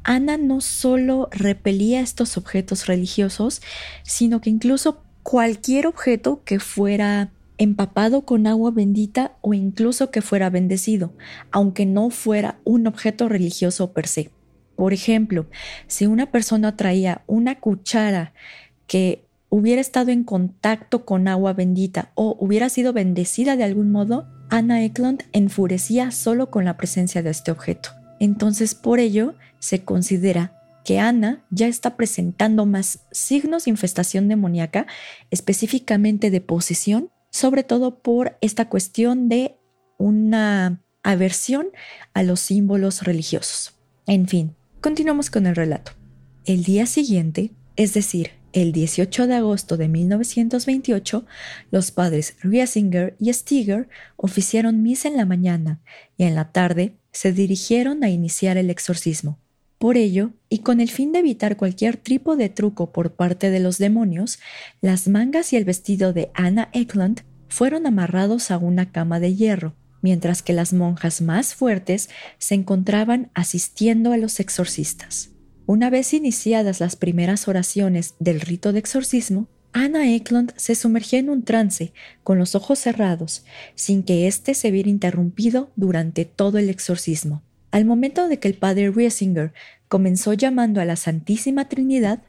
Ana 0.04 0.38
no 0.38 0.62
solo 0.62 1.28
repelía 1.32 2.00
estos 2.00 2.38
objetos 2.38 2.88
religiosos, 2.88 3.62
sino 4.04 4.40
que 4.40 4.50
incluso 4.50 5.04
cualquier 5.24 5.88
objeto 5.88 6.44
que 6.46 6.60
fuera 6.60 7.33
empapado 7.58 8.26
con 8.26 8.48
agua 8.48 8.72
bendita 8.72 9.38
o 9.42 9.54
incluso 9.54 10.12
que 10.12 10.22
fuera 10.22 10.50
bendecido, 10.50 11.14
aunque 11.52 11.86
no 11.86 12.10
fuera 12.10 12.60
un 12.64 12.88
objeto 12.88 13.30
religioso 13.30 13.94
per 13.94 14.08
se. 14.08 14.32
Por 14.76 14.94
ejemplo, 14.94 15.46
si 15.88 16.08
una 16.08 16.32
persona 16.32 16.76
traía 16.76 17.22
una 17.28 17.60
cuchara 17.60 18.34
que 18.88 19.26
hubiera 19.50 19.82
estado 19.82 20.12
en 20.12 20.24
contacto 20.24 21.06
con 21.06 21.28
agua 21.28 21.54
bendita 21.54 22.12
o 22.16 22.36
hubiera 22.40 22.70
sido 22.70 22.92
bendecida 22.92 23.56
de 23.56 23.64
algún 23.64 23.92
modo, 23.92 24.28
Anna 24.50 24.84
Eklund 24.84 25.24
enfurecía 25.32 26.12
solo 26.12 26.50
con 26.50 26.66
la 26.66 26.76
presencia 26.76 27.22
de 27.22 27.30
este 27.30 27.52
objeto. 27.52 27.90
Entonces, 28.20 28.74
por 28.74 29.00
ello, 29.00 29.36
se 29.60 29.84
considera 29.84 30.60
que 30.84 31.00
Ana 31.00 31.44
ya 31.50 31.68
está 31.68 31.96
presentando 31.96 32.66
más 32.66 33.00
signos 33.12 33.66
de 33.66 33.72
infestación 33.72 34.28
demoníaca, 34.28 34.88
específicamente 35.32 36.30
de 36.30 36.42
posesión, 36.42 37.10
sobre 37.34 37.64
todo 37.64 38.00
por 38.00 38.38
esta 38.42 38.70
cuestión 38.70 39.28
de 39.28 39.58
una 39.98 40.82
aversión 41.02 41.68
a 42.14 42.22
los 42.22 42.40
símbolos 42.40 43.02
religiosos. 43.02 43.74
En 44.06 44.28
fin, 44.28 44.56
continuamos 44.82 45.32
con 45.32 45.48
el 45.48 45.56
relato. 45.56 45.94
El 46.46 46.64
día 46.64 46.86
siguiente, 46.86 47.52
es 47.76 47.96
decir, 47.96 48.32
el 48.54 48.72
18 48.72 49.26
de 49.26 49.34
agosto 49.34 49.78
de 49.78 49.88
1928, 49.88 51.26
los 51.72 51.90
padres 51.90 52.36
Riesinger 52.44 53.16
y 53.20 53.34
Stiger 53.34 53.90
oficiaron 54.16 54.84
misa 54.84 55.08
en 55.08 55.18
la 55.18 55.26
mañana 55.26 55.82
y 56.18 56.26
en 56.26 56.36
la 56.36 56.52
tarde 56.52 56.94
se 57.12 57.34
dirigieron 57.34 58.04
a 58.04 58.10
iniciar 58.10 58.58
el 58.58 58.70
exorcismo. 58.70 59.40
Por 59.84 59.98
ello, 59.98 60.32
y 60.48 60.60
con 60.60 60.80
el 60.80 60.90
fin 60.90 61.12
de 61.12 61.20
evitar 61.20 61.58
cualquier 61.58 61.98
tipo 61.98 62.38
de 62.38 62.48
truco 62.48 62.94
por 62.94 63.16
parte 63.16 63.50
de 63.50 63.60
los 63.60 63.80
demonios, 63.80 64.40
las 64.80 65.10
mangas 65.10 65.52
y 65.52 65.58
el 65.58 65.66
vestido 65.66 66.14
de 66.14 66.32
Anna 66.36 66.70
Eklund 66.72 67.24
fueron 67.50 67.86
amarrados 67.86 68.50
a 68.50 68.58
una 68.58 68.94
cama 68.94 69.20
de 69.20 69.36
hierro, 69.36 69.76
mientras 70.02 70.42
que 70.42 70.54
las 70.54 70.72
monjas 70.72 71.22
más 71.22 71.54
fuertes 71.54 72.10
se 72.38 72.56
encontraban 72.56 73.30
asistiendo 73.34 74.14
a 74.14 74.18
los 74.18 74.40
exorcistas. 74.40 75.32
Una 75.66 75.90
vez 75.90 76.14
iniciadas 76.14 76.80
las 76.80 76.96
primeras 76.96 77.50
oraciones 77.50 78.16
del 78.20 78.40
rito 78.40 78.72
de 78.72 78.80
exorcismo, 78.80 79.50
Anna 79.74 80.10
Eklund 80.16 80.54
se 80.56 80.76
sumergió 80.76 81.20
en 81.20 81.30
un 81.30 81.44
trance, 81.44 81.92
con 82.24 82.40
los 82.40 82.56
ojos 82.56 82.80
cerrados, 82.80 83.44
sin 83.76 84.04
que 84.04 84.28
éste 84.28 84.54
se 84.54 84.72
viera 84.72 84.88
interrumpido 84.88 85.74
durante 85.76 86.24
todo 86.24 86.58
el 86.58 86.70
exorcismo. 86.70 87.44
Al 87.74 87.86
momento 87.86 88.28
de 88.28 88.38
que 88.38 88.48
el 88.48 88.54
padre 88.54 88.92
Riesinger 88.92 89.52
comenzó 89.88 90.34
llamando 90.34 90.80
a 90.80 90.86
la 90.86 90.96
Santísima 90.96 91.70
Trinidad, 91.70 92.20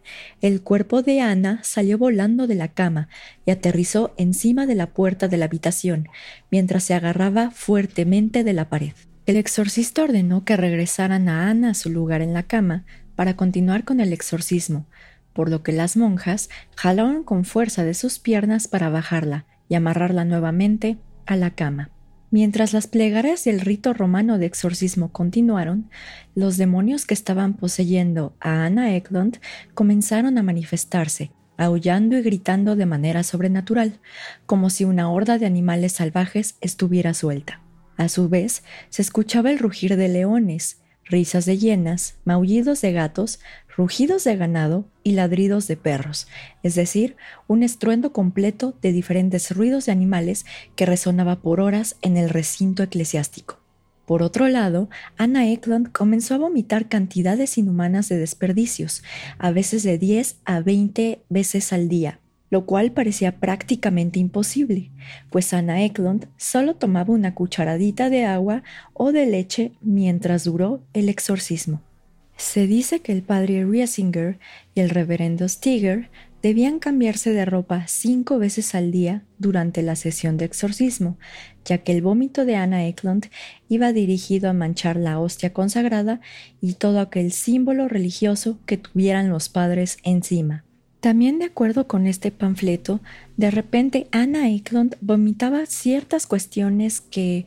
el 0.40 0.62
cuerpo 0.62 1.02
de 1.02 1.20
Ana 1.20 1.60
salió 1.62 1.98
volando 1.98 2.46
de 2.46 2.54
la 2.54 2.68
cama 2.68 3.10
y 3.44 3.50
aterrizó 3.50 4.14
encima 4.16 4.64
de 4.64 4.74
la 4.74 4.86
puerta 4.86 5.28
de 5.28 5.36
la 5.36 5.44
habitación, 5.44 6.08
mientras 6.50 6.84
se 6.84 6.94
agarraba 6.94 7.50
fuertemente 7.50 8.42
de 8.42 8.54
la 8.54 8.70
pared. 8.70 8.94
El 9.26 9.36
exorcista 9.36 10.04
ordenó 10.04 10.46
que 10.46 10.56
regresaran 10.56 11.28
a 11.28 11.50
Ana 11.50 11.72
a 11.72 11.74
su 11.74 11.90
lugar 11.90 12.22
en 12.22 12.32
la 12.32 12.44
cama 12.44 12.86
para 13.14 13.36
continuar 13.36 13.84
con 13.84 14.00
el 14.00 14.14
exorcismo, 14.14 14.86
por 15.34 15.50
lo 15.50 15.62
que 15.62 15.72
las 15.72 15.94
monjas 15.98 16.48
jalaron 16.74 17.22
con 17.22 17.44
fuerza 17.44 17.84
de 17.84 17.92
sus 17.92 18.18
piernas 18.18 18.66
para 18.66 18.88
bajarla 18.88 19.44
y 19.68 19.74
amarrarla 19.74 20.24
nuevamente 20.24 20.96
a 21.26 21.36
la 21.36 21.50
cama. 21.50 21.90
Mientras 22.34 22.72
las 22.72 22.88
plegarias 22.88 23.44
del 23.44 23.60
rito 23.60 23.94
romano 23.94 24.38
de 24.38 24.46
exorcismo 24.46 25.12
continuaron, 25.12 25.88
los 26.34 26.56
demonios 26.56 27.06
que 27.06 27.14
estaban 27.14 27.54
poseyendo 27.54 28.34
a 28.40 28.64
Anna 28.64 28.96
Eklund 28.96 29.38
comenzaron 29.72 30.36
a 30.36 30.42
manifestarse, 30.42 31.30
aullando 31.56 32.18
y 32.18 32.22
gritando 32.22 32.74
de 32.74 32.86
manera 32.86 33.22
sobrenatural, 33.22 34.00
como 34.46 34.68
si 34.68 34.84
una 34.84 35.12
horda 35.12 35.38
de 35.38 35.46
animales 35.46 35.92
salvajes 35.92 36.56
estuviera 36.60 37.14
suelta. 37.14 37.60
A 37.96 38.08
su 38.08 38.28
vez, 38.28 38.64
se 38.88 39.02
escuchaba 39.02 39.52
el 39.52 39.60
rugir 39.60 39.96
de 39.96 40.08
leones, 40.08 40.78
risas 41.04 41.44
de 41.44 41.58
hienas, 41.58 42.16
maullidos 42.24 42.80
de 42.80 42.92
gatos, 42.92 43.40
rugidos 43.76 44.24
de 44.24 44.36
ganado 44.36 44.84
y 45.02 45.12
ladridos 45.12 45.66
de 45.66 45.76
perros, 45.76 46.28
es 46.62 46.74
decir, 46.74 47.16
un 47.46 47.62
estruendo 47.62 48.12
completo 48.12 48.74
de 48.82 48.92
diferentes 48.92 49.50
ruidos 49.50 49.86
de 49.86 49.92
animales 49.92 50.46
que 50.76 50.86
resonaba 50.86 51.40
por 51.40 51.60
horas 51.60 51.96
en 52.02 52.16
el 52.16 52.30
recinto 52.30 52.82
eclesiástico. 52.82 53.58
Por 54.06 54.22
otro 54.22 54.48
lado, 54.48 54.90
Anna 55.16 55.50
Eklund 55.50 55.90
comenzó 55.90 56.34
a 56.34 56.38
vomitar 56.38 56.88
cantidades 56.88 57.56
inhumanas 57.56 58.08
de 58.08 58.18
desperdicios, 58.18 59.02
a 59.38 59.50
veces 59.50 59.82
de 59.82 59.96
10 59.96 60.36
a 60.44 60.60
20 60.60 61.22
veces 61.30 61.72
al 61.72 61.88
día, 61.88 62.20
lo 62.50 62.66
cual 62.66 62.92
parecía 62.92 63.40
prácticamente 63.40 64.18
imposible, 64.18 64.90
pues 65.30 65.52
Anna 65.52 65.82
Eklund 65.84 66.28
solo 66.36 66.74
tomaba 66.74 67.12
una 67.12 67.34
cucharadita 67.34 68.10
de 68.10 68.24
agua 68.24 68.62
o 68.92 69.12
de 69.12 69.26
leche 69.26 69.72
mientras 69.80 70.44
duró 70.44 70.82
el 70.92 71.08
exorcismo. 71.08 71.82
Se 72.36 72.66
dice 72.66 73.00
que 73.00 73.12
el 73.12 73.22
padre 73.22 73.64
Riesinger 73.64 74.38
y 74.74 74.80
el 74.80 74.90
reverendo 74.90 75.48
Stiger 75.48 76.10
debían 76.42 76.78
cambiarse 76.78 77.32
de 77.32 77.46
ropa 77.46 77.86
cinco 77.86 78.38
veces 78.38 78.74
al 78.74 78.90
día 78.90 79.22
durante 79.38 79.82
la 79.82 79.96
sesión 79.96 80.36
de 80.36 80.44
exorcismo, 80.44 81.16
ya 81.64 81.78
que 81.78 81.92
el 81.92 82.02
vómito 82.02 82.44
de 82.44 82.56
Anna 82.56 82.86
Eklund 82.86 83.28
iba 83.70 83.92
dirigido 83.94 84.50
a 84.50 84.52
manchar 84.52 84.96
la 84.96 85.18
hostia 85.20 85.54
consagrada 85.54 86.20
y 86.60 86.74
todo 86.74 87.00
aquel 87.00 87.32
símbolo 87.32 87.88
religioso 87.88 88.58
que 88.66 88.76
tuvieran 88.76 89.30
los 89.30 89.48
padres 89.48 89.96
encima. 90.02 90.64
También 91.04 91.38
de 91.38 91.44
acuerdo 91.44 91.86
con 91.86 92.06
este 92.06 92.30
panfleto, 92.30 92.98
de 93.36 93.50
repente 93.50 94.08
Anna 94.10 94.48
Eklund 94.48 94.96
vomitaba 95.02 95.66
ciertas 95.66 96.26
cuestiones 96.26 97.02
que 97.02 97.44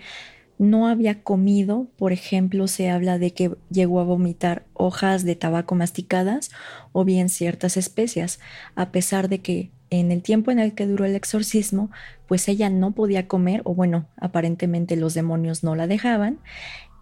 no 0.59 0.85
había 0.85 1.23
comido, 1.23 1.87
por 1.97 2.11
ejemplo, 2.11 2.67
se 2.67 2.91
habla 2.91 3.17
de 3.17 3.33
que 3.33 3.55
llegó 3.71 3.99
a 3.99 4.03
vomitar 4.03 4.67
hojas 4.75 5.23
de 5.23 5.35
tabaco 5.35 5.73
masticadas 5.73 6.51
o 6.91 7.03
bien 7.03 7.29
ciertas 7.29 7.77
especias, 7.77 8.39
a 8.75 8.91
pesar 8.91 9.27
de 9.27 9.39
que 9.39 9.71
en 9.89 10.11
el 10.11 10.21
tiempo 10.21 10.51
en 10.51 10.59
el 10.59 10.75
que 10.75 10.85
duró 10.85 11.05
el 11.05 11.15
exorcismo, 11.15 11.89
pues 12.27 12.47
ella 12.49 12.69
no 12.69 12.91
podía 12.91 13.27
comer, 13.27 13.63
o 13.63 13.73
bueno, 13.73 14.05
aparentemente 14.17 14.95
los 14.97 15.15
demonios 15.15 15.63
no 15.63 15.73
la 15.73 15.87
dejaban, 15.87 16.37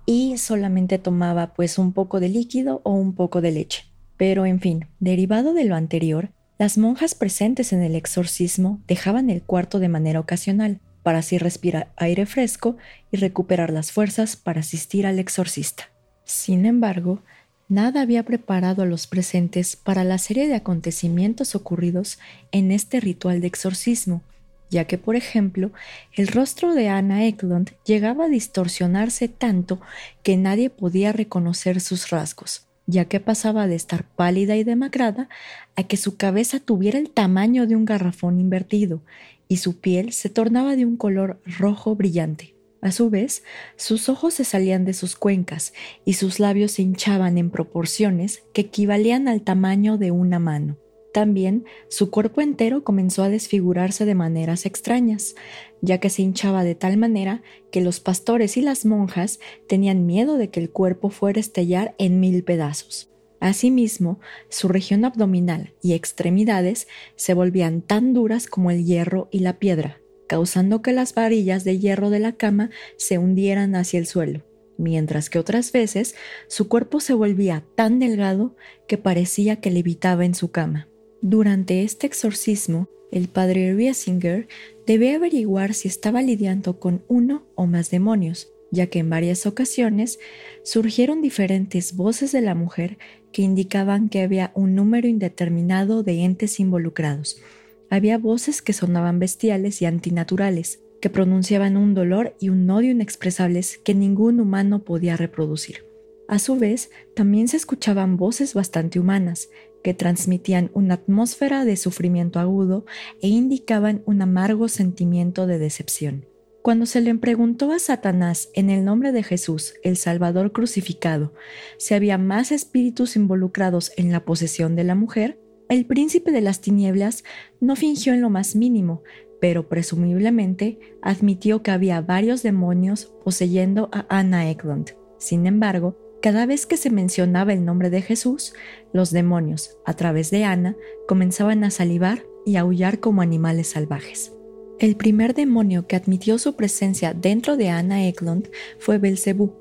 y 0.05 0.37
solamente 0.37 0.99
tomaba 0.99 1.53
pues 1.53 1.77
un 1.77 1.91
poco 1.91 2.21
de 2.21 2.29
líquido 2.29 2.79
o 2.85 2.93
un 2.93 3.13
poco 3.13 3.41
de 3.41 3.51
leche. 3.51 3.83
Pero 4.15 4.45
en 4.45 4.61
fin, 4.61 4.87
derivado 5.01 5.53
de 5.53 5.65
lo 5.65 5.75
anterior, 5.75 6.29
las 6.57 6.77
monjas 6.77 7.15
presentes 7.15 7.73
en 7.73 7.81
el 7.81 7.95
exorcismo 7.95 8.79
dejaban 8.87 9.29
el 9.29 9.41
cuarto 9.41 9.79
de 9.79 9.89
manera 9.89 10.21
ocasional, 10.21 10.79
para 11.03 11.19
así 11.19 11.37
respirar 11.37 11.91
aire 11.97 12.25
fresco 12.25 12.77
y 13.11 13.17
recuperar 13.17 13.71
las 13.71 13.91
fuerzas 13.91 14.37
para 14.37 14.61
asistir 14.61 15.05
al 15.05 15.19
exorcista. 15.19 15.89
Sin 16.23 16.65
embargo, 16.65 17.21
nada 17.67 18.01
había 18.01 18.23
preparado 18.23 18.81
a 18.81 18.85
los 18.85 19.05
presentes 19.05 19.75
para 19.75 20.03
la 20.03 20.17
serie 20.17 20.47
de 20.47 20.55
acontecimientos 20.55 21.55
ocurridos 21.55 22.19
en 22.51 22.71
este 22.71 23.01
ritual 23.01 23.41
de 23.41 23.47
exorcismo, 23.47 24.23
ya 24.71 24.85
que, 24.85 24.97
por 24.97 25.15
ejemplo, 25.15 25.71
el 26.13 26.27
rostro 26.27 26.73
de 26.73 26.87
Anna 26.87 27.25
Eklund 27.25 27.71
llegaba 27.85 28.25
a 28.25 28.29
distorsionarse 28.29 29.27
tanto 29.27 29.81
que 30.23 30.37
nadie 30.37 30.69
podía 30.69 31.11
reconocer 31.11 31.81
sus 31.81 32.09
rasgos 32.09 32.64
ya 32.87 33.05
que 33.05 33.19
pasaba 33.19 33.67
de 33.67 33.75
estar 33.75 34.05
pálida 34.05 34.55
y 34.55 34.63
demacrada 34.63 35.29
a 35.75 35.83
que 35.83 35.97
su 35.97 36.17
cabeza 36.17 36.59
tuviera 36.59 36.99
el 36.99 37.09
tamaño 37.09 37.67
de 37.67 37.75
un 37.75 37.85
garrafón 37.85 38.39
invertido 38.39 39.01
y 39.47 39.57
su 39.57 39.79
piel 39.79 40.13
se 40.13 40.29
tornaba 40.29 40.75
de 40.75 40.85
un 40.85 40.97
color 40.97 41.41
rojo 41.45 41.95
brillante. 41.95 42.55
A 42.81 42.91
su 42.91 43.09
vez, 43.09 43.43
sus 43.77 44.09
ojos 44.09 44.35
se 44.35 44.43
salían 44.43 44.85
de 44.85 44.93
sus 44.93 45.15
cuencas 45.15 45.73
y 46.05 46.13
sus 46.13 46.39
labios 46.39 46.73
se 46.73 46.83
hinchaban 46.83 47.37
en 47.37 47.49
proporciones 47.49 48.43
que 48.53 48.61
equivalían 48.61 49.27
al 49.27 49.41
tamaño 49.41 49.97
de 49.97 50.11
una 50.11 50.37
mano. 50.37 50.77
También 51.15 51.63
su 51.87 52.11
cuerpo 52.11 52.41
entero 52.41 52.83
comenzó 52.83 53.23
a 53.23 53.29
desfigurarse 53.29 54.03
de 54.03 54.15
maneras 54.15 54.65
extrañas, 54.65 55.35
ya 55.79 56.01
que 56.01 56.09
se 56.09 56.23
hinchaba 56.23 56.65
de 56.65 56.75
tal 56.75 56.97
manera 56.97 57.41
que 57.71 57.79
los 57.79 58.01
pastores 58.01 58.57
y 58.57 58.61
las 58.61 58.85
monjas 58.85 59.39
tenían 59.65 60.05
miedo 60.05 60.35
de 60.37 60.49
que 60.49 60.59
el 60.59 60.71
cuerpo 60.71 61.09
fuera 61.09 61.37
a 61.37 61.39
estallar 61.39 61.95
en 61.99 62.19
mil 62.19 62.43
pedazos. 62.43 63.09
Asimismo, 63.39 64.19
su 64.49 64.67
región 64.67 65.05
abdominal 65.05 65.73
y 65.81 65.93
extremidades 65.93 66.89
se 67.15 67.33
volvían 67.33 67.81
tan 67.81 68.13
duras 68.13 68.47
como 68.47 68.69
el 68.69 68.83
hierro 68.83 69.29
y 69.31 69.39
la 69.39 69.57
piedra, 69.57 70.01
causando 70.27 70.81
que 70.81 70.91
las 70.91 71.15
varillas 71.15 71.63
de 71.63 71.79
hierro 71.79 72.09
de 72.09 72.19
la 72.19 72.33
cama 72.33 72.71
se 72.97 73.19
hundieran 73.19 73.75
hacia 73.75 73.99
el 73.99 74.05
suelo, 74.05 74.43
mientras 74.77 75.29
que 75.29 75.39
otras 75.39 75.71
veces 75.71 76.13
su 76.49 76.67
cuerpo 76.67 76.99
se 76.99 77.13
volvía 77.13 77.63
tan 77.75 77.99
delgado 77.99 78.57
que 78.85 78.97
parecía 78.97 79.61
que 79.61 79.71
levitaba 79.71 80.25
en 80.25 80.35
su 80.35 80.51
cama. 80.51 80.89
Durante 81.27 81.81
este 81.81 82.05
exorcismo, 82.05 82.87
el 83.11 83.29
padre 83.29 83.73
Riesinger 83.73 84.47
debe 84.85 85.15
averiguar 85.15 85.73
si 85.73 85.87
estaba 85.87 86.21
lidiando 86.21 86.79
con 86.79 87.03
uno 87.07 87.47
o 87.55 87.65
más 87.65 87.89
demonios, 87.89 88.53
ya 88.69 88.85
que 88.91 88.99
en 88.99 89.09
varias 89.09 89.47
ocasiones 89.47 90.19
surgieron 90.61 91.23
diferentes 91.23 91.95
voces 91.95 92.31
de 92.31 92.41
la 92.41 92.53
mujer 92.53 92.99
que 93.31 93.41
indicaban 93.41 94.07
que 94.07 94.21
había 94.21 94.51
un 94.53 94.75
número 94.75 95.07
indeterminado 95.07 96.03
de 96.03 96.23
entes 96.25 96.59
involucrados. 96.59 97.41
Había 97.89 98.19
voces 98.19 98.61
que 98.61 98.73
sonaban 98.73 99.17
bestiales 99.17 99.81
y 99.81 99.87
antinaturales, 99.87 100.79
que 101.01 101.09
pronunciaban 101.09 101.75
un 101.75 101.95
dolor 101.95 102.35
y 102.39 102.49
un 102.49 102.69
odio 102.69 102.91
inexpresables 102.91 103.79
que 103.79 103.95
ningún 103.95 104.39
humano 104.39 104.83
podía 104.83 105.17
reproducir. 105.17 105.85
A 106.27 106.37
su 106.37 106.55
vez, 106.57 106.91
también 107.15 107.47
se 107.47 107.57
escuchaban 107.57 108.15
voces 108.15 108.53
bastante 108.53 108.99
humanas, 108.99 109.49
que 109.85 109.93
transmitían 109.93 110.71
una 110.73 110.95
atmósfera 110.95 111.63
de 111.63 111.75
sufrimiento 111.75 112.39
agudo 112.39 112.87
e 113.21 113.27
indicaban 113.27 114.01
un 114.07 114.19
amargo 114.23 114.67
sentimiento 114.67 115.45
de 115.45 115.59
decepción. 115.59 116.25
Cuando 116.63 116.87
se 116.87 117.01
le 117.01 117.13
preguntó 117.13 117.71
a 117.71 117.77
Satanás 117.77 118.49
en 118.55 118.71
el 118.71 118.83
nombre 118.83 119.11
de 119.11 119.21
Jesús, 119.21 119.75
el 119.83 119.95
Salvador 119.95 120.51
crucificado, 120.53 121.33
si 121.77 121.93
había 121.93 122.17
más 122.17 122.51
espíritus 122.51 123.15
involucrados 123.15 123.91
en 123.95 124.11
la 124.11 124.25
posesión 124.25 124.75
de 124.75 124.85
la 124.85 124.95
mujer, 124.95 125.39
el 125.69 125.85
príncipe 125.85 126.31
de 126.31 126.41
las 126.41 126.61
tinieblas 126.61 127.23
no 127.59 127.75
fingió 127.75 128.15
en 128.15 128.21
lo 128.21 128.31
más 128.31 128.55
mínimo, 128.55 129.03
pero 129.39 129.69
presumiblemente 129.69 130.79
admitió 131.03 131.61
que 131.61 131.69
había 131.69 132.01
varios 132.01 132.41
demonios 132.41 133.13
poseyendo 133.23 133.89
a 133.91 134.07
Anna 134.09 134.49
Eklund. 134.49 134.95
Sin 135.19 135.45
embargo, 135.45 136.04
cada 136.25 136.47
vez 136.47 136.65
que 136.65 136.75
se 136.75 136.89
mencionaba 136.89 137.53
el 137.53 137.63
nombre 137.65 137.91
de 137.91 138.01
Jesús, 138.01 138.55
los 138.91 139.11
demonios, 139.11 139.77
a 139.85 139.93
través 139.93 140.31
de 140.31 140.43
Ana, 140.43 140.75
comenzaban 141.07 141.63
a 141.63 141.69
salivar 141.69 142.25
y 142.47 142.55
aullar 142.55 142.99
como 142.99 143.21
animales 143.21 143.67
salvajes. 143.67 144.33
El 144.79 144.95
primer 144.95 145.35
demonio 145.35 145.85
que 145.85 145.95
admitió 145.95 146.39
su 146.39 146.55
presencia 146.55 147.13
dentro 147.13 147.57
de 147.57 147.69
Ana 147.69 148.07
Eklund 148.07 148.49
fue 148.79 148.97
Belcebú, 148.97 149.53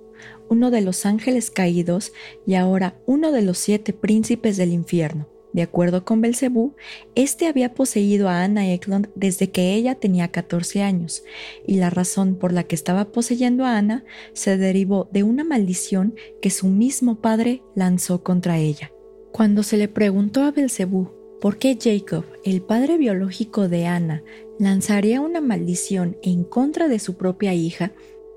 uno 0.49 0.71
de 0.71 0.80
los 0.80 1.04
ángeles 1.04 1.50
caídos 1.50 2.14
y 2.47 2.54
ahora 2.54 2.99
uno 3.04 3.30
de 3.30 3.42
los 3.42 3.59
siete 3.59 3.92
príncipes 3.92 4.56
del 4.56 4.73
infierno. 4.73 5.33
De 5.54 5.62
acuerdo 5.62 6.04
con 6.04 6.20
Belcebú, 6.20 6.75
este 7.14 7.46
había 7.46 7.75
poseído 7.75 8.28
a 8.28 8.42
Anna 8.42 8.73
Eklund 8.73 9.08
desde 9.14 9.50
que 9.52 9.75
ella 9.75 9.94
tenía 9.94 10.32
14 10.32 10.82
años, 10.82 11.23
y 11.64 11.76
la 11.76 11.90
razón 11.90 12.34
por 12.34 12.52
la 12.52 12.64
que 12.64 12.75
estaba 12.75 13.12
poseyendo 13.12 13.64
a 13.64 13.78
Ana 13.78 14.04
se 14.32 14.58
derivó 14.58 15.08
de 15.12 15.23
una 15.23 15.44
maldición 15.44 16.16
que 16.42 16.50
su 16.50 16.66
mismo 16.66 17.20
padre 17.20 17.62
lanzó 17.76 18.25
contra 18.25 18.58
ella. 18.58 18.90
Cuando 19.30 19.62
se 19.62 19.76
le 19.76 19.87
preguntó 19.87 20.42
a 20.42 20.50
Belcebú 20.50 21.12
por 21.40 21.56
qué 21.56 21.78
Jacob, 21.80 22.25
el 22.44 22.61
padre 22.61 22.99
biológico 22.99 23.68
de 23.68 23.87
Ana, 23.87 24.25
lanzaría 24.58 25.20
una 25.20 25.40
maldición 25.40 26.16
en 26.25 26.42
contra 26.42 26.88
de 26.88 26.99
su 26.99 27.16
propia 27.16 27.54
hija, 27.54 27.92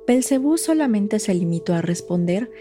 Belcebú 0.06 0.60
solamente 0.60 1.18
se 1.18 1.34
limitó 1.34 1.74
a 1.74 1.82
responder 1.82 2.52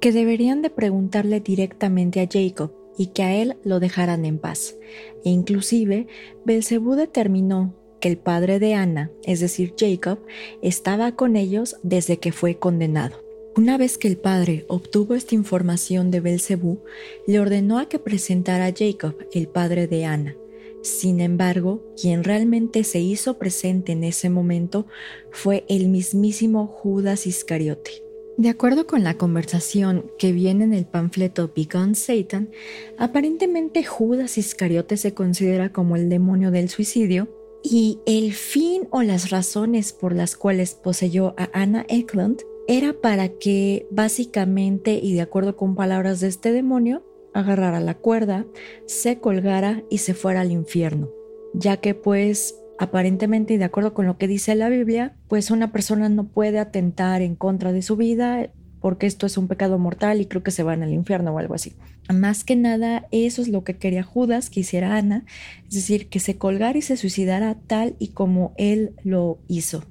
que 0.00 0.12
deberían 0.12 0.60
de 0.60 0.68
preguntarle 0.68 1.40
directamente 1.40 2.20
a 2.20 2.28
Jacob 2.30 2.81
y 2.96 3.08
que 3.08 3.22
a 3.22 3.34
él 3.34 3.56
lo 3.64 3.80
dejaran 3.80 4.24
en 4.24 4.38
paz. 4.38 4.76
E 5.24 5.30
inclusive, 5.30 6.06
Belcebú 6.44 6.94
determinó 6.94 7.74
que 8.00 8.08
el 8.08 8.18
padre 8.18 8.58
de 8.58 8.74
Ana, 8.74 9.10
es 9.24 9.40
decir, 9.40 9.74
Jacob, 9.78 10.18
estaba 10.60 11.14
con 11.14 11.36
ellos 11.36 11.76
desde 11.82 12.18
que 12.18 12.32
fue 12.32 12.58
condenado. 12.58 13.22
Una 13.56 13.76
vez 13.76 13.98
que 13.98 14.08
el 14.08 14.16
padre 14.16 14.64
obtuvo 14.66 15.14
esta 15.14 15.34
información 15.34 16.10
de 16.10 16.20
Belcebú, 16.20 16.80
le 17.26 17.38
ordenó 17.38 17.78
a 17.78 17.86
que 17.86 17.98
presentara 17.98 18.66
a 18.66 18.74
Jacob, 18.74 19.14
el 19.32 19.46
padre 19.46 19.86
de 19.86 20.04
Ana. 20.04 20.36
Sin 20.82 21.20
embargo, 21.20 21.80
quien 22.00 22.24
realmente 22.24 22.82
se 22.82 22.98
hizo 22.98 23.38
presente 23.38 23.92
en 23.92 24.02
ese 24.02 24.30
momento 24.30 24.86
fue 25.30 25.64
el 25.68 25.88
mismísimo 25.88 26.66
Judas 26.66 27.26
Iscariote. 27.26 28.11
De 28.38 28.48
acuerdo 28.48 28.86
con 28.86 29.04
la 29.04 29.18
conversación 29.18 30.10
que 30.18 30.32
viene 30.32 30.64
en 30.64 30.72
el 30.72 30.86
panfleto 30.86 31.52
Begone 31.54 31.94
Satan, 31.94 32.50
aparentemente 32.96 33.84
Judas 33.84 34.38
Iscariote 34.38 34.96
se 34.96 35.12
considera 35.12 35.70
como 35.70 35.96
el 35.96 36.08
demonio 36.08 36.50
del 36.50 36.70
suicidio 36.70 37.28
y 37.62 38.00
el 38.06 38.32
fin 38.32 38.88
o 38.90 39.02
las 39.02 39.30
razones 39.30 39.92
por 39.92 40.14
las 40.14 40.34
cuales 40.34 40.74
poseyó 40.74 41.34
a 41.36 41.50
Anna 41.52 41.84
Eklund 41.88 42.42
era 42.66 42.94
para 42.94 43.28
que 43.28 43.86
básicamente, 43.90 44.98
y 45.02 45.14
de 45.14 45.20
acuerdo 45.20 45.56
con 45.56 45.74
palabras 45.74 46.20
de 46.20 46.28
este 46.28 46.52
demonio, 46.52 47.02
agarrara 47.34 47.80
la 47.80 47.98
cuerda, 47.98 48.46
se 48.86 49.18
colgara 49.18 49.84
y 49.90 49.98
se 49.98 50.14
fuera 50.14 50.40
al 50.40 50.52
infierno, 50.52 51.10
ya 51.54 51.76
que 51.76 51.94
pues 51.94 52.61
aparentemente 52.78 53.54
y 53.54 53.58
de 53.58 53.64
acuerdo 53.64 53.94
con 53.94 54.06
lo 54.06 54.18
que 54.18 54.28
dice 54.28 54.54
la 54.54 54.68
Biblia, 54.68 55.14
pues 55.28 55.50
una 55.50 55.72
persona 55.72 56.08
no 56.08 56.24
puede 56.24 56.58
atentar 56.58 57.22
en 57.22 57.36
contra 57.36 57.72
de 57.72 57.82
su 57.82 57.96
vida 57.96 58.50
porque 58.80 59.06
esto 59.06 59.26
es 59.26 59.38
un 59.38 59.46
pecado 59.46 59.78
mortal 59.78 60.20
y 60.20 60.26
creo 60.26 60.42
que 60.42 60.50
se 60.50 60.64
van 60.64 60.82
al 60.82 60.92
infierno 60.92 61.32
o 61.32 61.38
algo 61.38 61.54
así. 61.54 61.74
Más 62.12 62.42
que 62.42 62.56
nada, 62.56 63.06
eso 63.12 63.40
es 63.40 63.48
lo 63.48 63.62
que 63.62 63.76
quería 63.76 64.02
Judas 64.02 64.50
que 64.50 64.60
hiciera 64.60 64.96
Ana, 64.96 65.24
es 65.68 65.74
decir, 65.74 66.08
que 66.08 66.18
se 66.18 66.36
colgara 66.36 66.76
y 66.76 66.82
se 66.82 66.96
suicidara 66.96 67.54
tal 67.54 67.94
y 68.00 68.08
como 68.08 68.52
él 68.56 68.94
lo 69.04 69.38
hizo. 69.46 69.84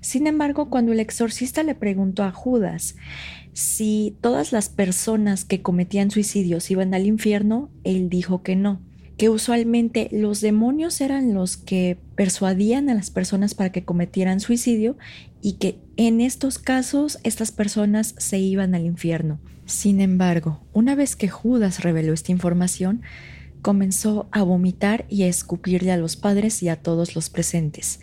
Sin 0.00 0.26
embargo, 0.28 0.70
cuando 0.70 0.92
el 0.92 1.00
exorcista 1.00 1.64
le 1.64 1.74
preguntó 1.74 2.22
a 2.22 2.30
Judas 2.30 2.94
si 3.52 4.16
todas 4.20 4.52
las 4.52 4.68
personas 4.68 5.44
que 5.44 5.62
cometían 5.62 6.12
suicidios 6.12 6.70
iban 6.70 6.94
al 6.94 7.06
infierno, 7.06 7.70
él 7.82 8.08
dijo 8.08 8.44
que 8.44 8.54
no, 8.54 8.80
que 9.18 9.28
usualmente 9.28 10.08
los 10.12 10.40
demonios 10.40 11.00
eran 11.00 11.34
los 11.34 11.56
que 11.56 11.98
persuadían 12.14 12.88
a 12.88 12.94
las 12.94 13.10
personas 13.10 13.54
para 13.54 13.72
que 13.72 13.84
cometieran 13.84 14.38
suicidio 14.38 14.96
y 15.42 15.54
que 15.54 15.76
en 15.96 16.20
estos 16.20 16.60
casos 16.60 17.18
estas 17.24 17.50
personas 17.50 18.14
se 18.16 18.38
iban 18.38 18.76
al 18.76 18.86
infierno. 18.86 19.40
Sin 19.66 20.00
embargo, 20.00 20.60
una 20.72 20.94
vez 20.94 21.16
que 21.16 21.28
Judas 21.28 21.82
reveló 21.82 22.12
esta 22.12 22.30
información, 22.30 23.02
comenzó 23.60 24.28
a 24.30 24.44
vomitar 24.44 25.04
y 25.08 25.24
a 25.24 25.28
escupirle 25.28 25.90
a 25.90 25.96
los 25.96 26.14
padres 26.14 26.62
y 26.62 26.68
a 26.68 26.76
todos 26.76 27.16
los 27.16 27.28
presentes, 27.28 27.98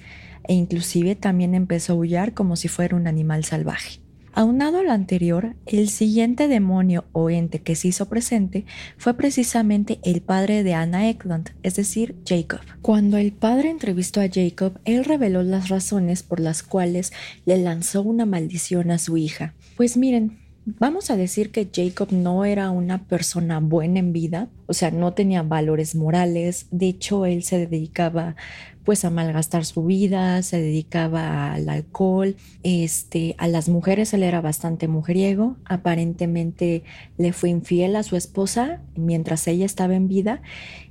e 0.47 0.54
inclusive 0.54 1.15
también 1.15 1.56
empezó 1.56 1.93
a 1.93 1.95
aullar 1.95 2.34
como 2.34 2.58
si 2.58 2.67
fuera 2.67 2.95
un 2.95 3.08
animal 3.08 3.45
salvaje. 3.45 4.05
Aunado 4.38 4.80
a 4.80 4.84
lo 4.84 4.91
anterior, 4.91 5.56
el 5.65 5.88
siguiente 5.88 6.50
demonio 6.50 7.06
o 7.13 7.30
ente 7.30 7.62
que 7.62 7.78
se 7.78 7.88
hizo 7.88 8.10
presente 8.10 8.65
fue 8.98 9.13
precisamente 9.13 10.00
el 10.04 10.19
padre 10.19 10.62
de 10.63 10.74
Anna 10.74 11.08
Eklund, 11.10 11.52
es 11.63 11.78
decir, 11.78 12.17
Jacob. 12.28 12.60
Cuando 12.82 13.15
el 13.15 13.32
padre 13.32 13.69
entrevistó 13.69 14.19
a 14.19 14.28
Jacob, 14.30 14.78
él 14.84 15.06
reveló 15.06 15.41
las 15.41 15.69
razones 15.69 16.21
por 16.21 16.41
las 16.41 16.63
cuales 16.63 17.13
le 17.45 17.58
lanzó 17.58 18.02
una 18.02 18.26
maldición 18.26 18.91
a 18.91 18.98
su 18.98 19.15
hija. 19.15 19.54
Pues 19.78 19.95
miren, 19.95 20.38
Vamos 20.67 21.12
a 21.12 21.15
decir 21.15 21.51
que 21.51 21.69
Jacob 21.71 22.08
no 22.12 22.43
era 22.43 22.71
una 22.71 23.04
persona 23.04 23.60
buena 23.60 23.99
en 23.99 24.13
vida, 24.13 24.49
o 24.65 24.73
sea, 24.73 24.89
no 24.89 25.13
tenía 25.13 25.43
valores 25.43 25.93
morales, 25.93 26.65
de 26.71 26.88
hecho 26.88 27.28
él 27.28 27.43
se 27.43 27.67
dedicaba 27.67 28.36
pues 28.84 29.06
a 29.06 29.12
malgastar 29.12 29.63
su 29.63 29.86
vida, 29.86 30.41
se 30.41 30.60
dedicaba 30.60 31.54
al 31.54 31.69
alcohol, 31.69 32.36
este, 32.63 33.36
a 33.38 33.47
las 33.47 33.69
mujeres 33.69 34.12
él 34.15 34.23
era 34.23 34.41
bastante 34.41 34.88
mujeriego, 34.88 35.56
aparentemente 35.65 36.84
le 37.19 37.32
fue 37.32 37.49
infiel 37.49 37.95
a 37.95 38.01
su 38.01 38.15
esposa 38.15 38.82
mientras 38.95 39.47
ella 39.47 39.67
estaba 39.67 39.93
en 39.93 40.08
vida 40.08 40.41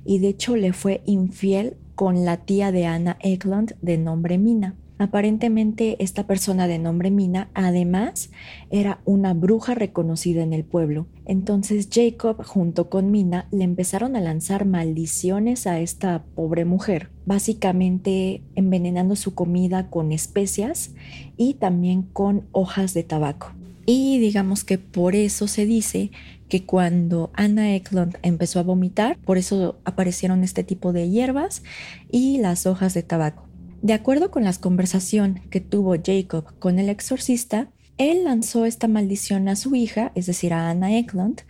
y 0.05 0.19
de 0.19 0.29
hecho 0.29 0.55
le 0.55 0.71
fue 0.71 1.01
infiel 1.05 1.75
con 1.95 2.23
la 2.23 2.37
tía 2.37 2.71
de 2.71 2.85
Anna 2.85 3.17
Eklund 3.19 3.75
de 3.81 3.97
nombre 3.97 4.37
Mina. 4.37 4.75
Aparentemente 4.97 6.01
esta 6.01 6.25
persona 6.25 6.67
de 6.67 6.79
nombre 6.79 7.11
Mina 7.11 7.49
además 7.53 8.29
era 8.69 9.01
una 9.03 9.33
bruja 9.33 9.75
reconocida 9.75 10.41
en 10.41 10.53
el 10.53 10.63
pueblo. 10.63 11.07
Entonces 11.25 11.89
Jacob 11.91 12.43
junto 12.45 12.89
con 12.89 13.11
Mina 13.11 13.47
le 13.51 13.65
empezaron 13.65 14.15
a 14.15 14.21
lanzar 14.21 14.65
maldiciones 14.65 15.67
a 15.67 15.79
esta 15.79 16.23
pobre 16.35 16.63
mujer, 16.63 17.09
básicamente 17.25 18.41
envenenando 18.55 19.17
su 19.17 19.35
comida 19.35 19.89
con 19.89 20.13
especias 20.13 20.91
y 21.35 21.55
también 21.55 22.03
con 22.03 22.47
hojas 22.53 22.93
de 22.93 23.03
tabaco. 23.03 23.51
Y 23.85 24.17
digamos 24.19 24.63
que 24.63 24.77
por 24.77 25.13
eso 25.13 25.47
se 25.47 25.65
dice 25.65 26.09
que 26.47 26.65
cuando 26.65 27.31
Anna 27.33 27.75
Eklund 27.75 28.17
empezó 28.21 28.59
a 28.59 28.63
vomitar, 28.63 29.17
por 29.25 29.37
eso 29.37 29.77
aparecieron 29.83 30.43
este 30.43 30.63
tipo 30.63 30.93
de 30.93 31.09
hierbas 31.09 31.63
y 32.09 32.37
las 32.37 32.65
hojas 32.65 32.93
de 32.93 33.03
tabaco. 33.03 33.44
De 33.85 33.93
acuerdo 33.93 34.31
con 34.31 34.43
la 34.43 34.53
conversación 34.53 35.41
que 35.51 35.61
tuvo 35.61 35.93
Jacob 36.03 36.57
con 36.57 36.79
el 36.79 36.89
exorcista, 36.89 37.69
él 37.99 38.23
lanzó 38.23 38.65
esta 38.65 38.87
maldición 38.87 39.47
a 39.47 39.55
su 39.55 39.75
hija, 39.75 40.11
es 40.15 40.25
decir, 40.25 40.53
a 40.53 40.71
Anna 40.71 40.97
Eklund, 40.97 41.41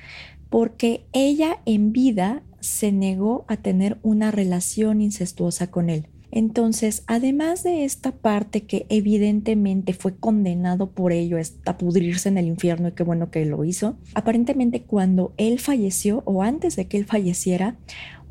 porque 0.49 1.05
ella 1.13 1.61
en 1.65 1.93
vida 1.93 2.43
se 2.59 2.91
negó 2.91 3.45
a 3.47 3.55
tener 3.55 3.99
una 4.01 4.31
relación 4.31 4.99
incestuosa 4.99 5.71
con 5.71 5.89
él. 5.89 6.09
Entonces, 6.29 7.03
además 7.07 7.63
de 7.63 7.85
esta 7.85 8.11
parte 8.11 8.65
que 8.65 8.85
evidentemente 8.89 9.93
fue 9.93 10.17
condenado 10.17 10.91
por 10.91 11.13
ello 11.13 11.37
a 11.65 11.77
pudrirse 11.77 12.27
en 12.27 12.37
el 12.37 12.47
infierno 12.47 12.89
y 12.89 12.91
qué 12.91 13.03
bueno 13.03 13.31
que 13.31 13.45
lo 13.45 13.63
hizo, 13.63 13.95
aparentemente 14.13 14.81
cuando 14.81 15.33
él 15.37 15.59
falleció 15.59 16.21
o 16.25 16.43
antes 16.43 16.75
de 16.75 16.89
que 16.89 16.97
él 16.97 17.05
falleciera, 17.05 17.77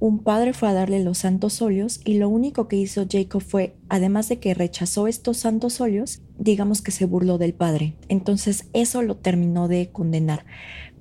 un 0.01 0.19
padre 0.19 0.53
fue 0.53 0.69
a 0.69 0.75
darle 0.75 1.03
los 1.03 1.19
santos 1.19 1.63
óleos 1.63 2.01
y 2.05 2.19
lo 2.19 2.29
único 2.29 2.69
que 2.69 2.77
hizo 2.77 3.07
Jacob 3.11 3.43
fue, 3.43 3.77
además 3.89 4.29
de 4.29 4.39
que 4.39 4.55
rechazó 4.55 5.07
estos 5.07 5.39
santos 5.39 5.81
óleos, 5.81 6.23
digamos 6.39 6.83
que 6.83 6.91
se 6.91 7.07
burló 7.07 7.39
del 7.39 7.55
padre. 7.55 7.95
Entonces 8.09 8.69
eso 8.73 9.03
lo 9.03 9.17
terminó 9.17 9.69
de 9.69 9.91
condenar 9.91 10.45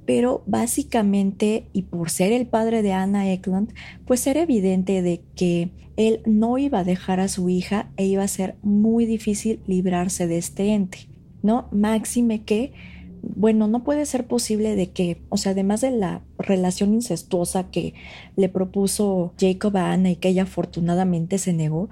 pero 0.06 0.44
básicamente 0.46 1.68
y 1.74 1.84
por 1.84 2.10
ser 2.10 2.32
el 2.32 2.46
padre 2.46 2.82
de 2.82 2.94
Anna 2.94 3.32
Eklund, 3.32 3.74
pues 4.06 4.26
era 4.28 4.42
evidente 4.42 5.02
de 5.02 5.22
que 5.36 5.72
él 5.96 6.22
no 6.26 6.58
iba 6.58 6.80
a 6.80 6.84
dejar 6.84 7.20
a 7.20 7.28
su 7.28 7.50
hija 7.50 7.92
e 7.98 8.06
iba 8.06 8.24
a 8.24 8.28
ser 8.28 8.56
muy 8.64 9.06
difícil 9.06 9.62
librarse 9.68 10.28
de 10.28 10.38
este 10.38 10.74
ente, 10.74 11.08
¿no? 11.42 11.68
Máxime 11.72 12.44
que, 12.44 12.74
bueno, 13.24 13.68
no 13.68 13.84
puede 13.84 14.06
ser 14.06 14.28
posible 14.28 14.76
de 14.76 14.92
que, 14.92 15.22
o 15.30 15.38
sea, 15.38 15.54
además 15.54 15.82
de 15.82 15.92
la 15.92 16.22
relación 16.38 16.94
incestuosa 16.94 17.72
que 17.72 17.94
le 18.36 18.50
propuso 18.50 19.34
Jacob 19.40 19.78
a 19.78 19.94
Anna 19.94 20.12
y 20.12 20.18
que 20.18 20.30
ella 20.30 20.44
afortunadamente 20.44 21.38
se 21.38 21.54
negó, 21.54 21.90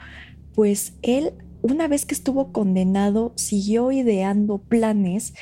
pues 0.54 0.94
él 1.02 1.34
una 1.62 1.88
vez 1.88 2.06
que 2.06 2.16
estuvo 2.16 2.52
condenado, 2.52 3.34
siguió 3.36 3.92
ideando 3.92 4.58
planes 4.58 5.34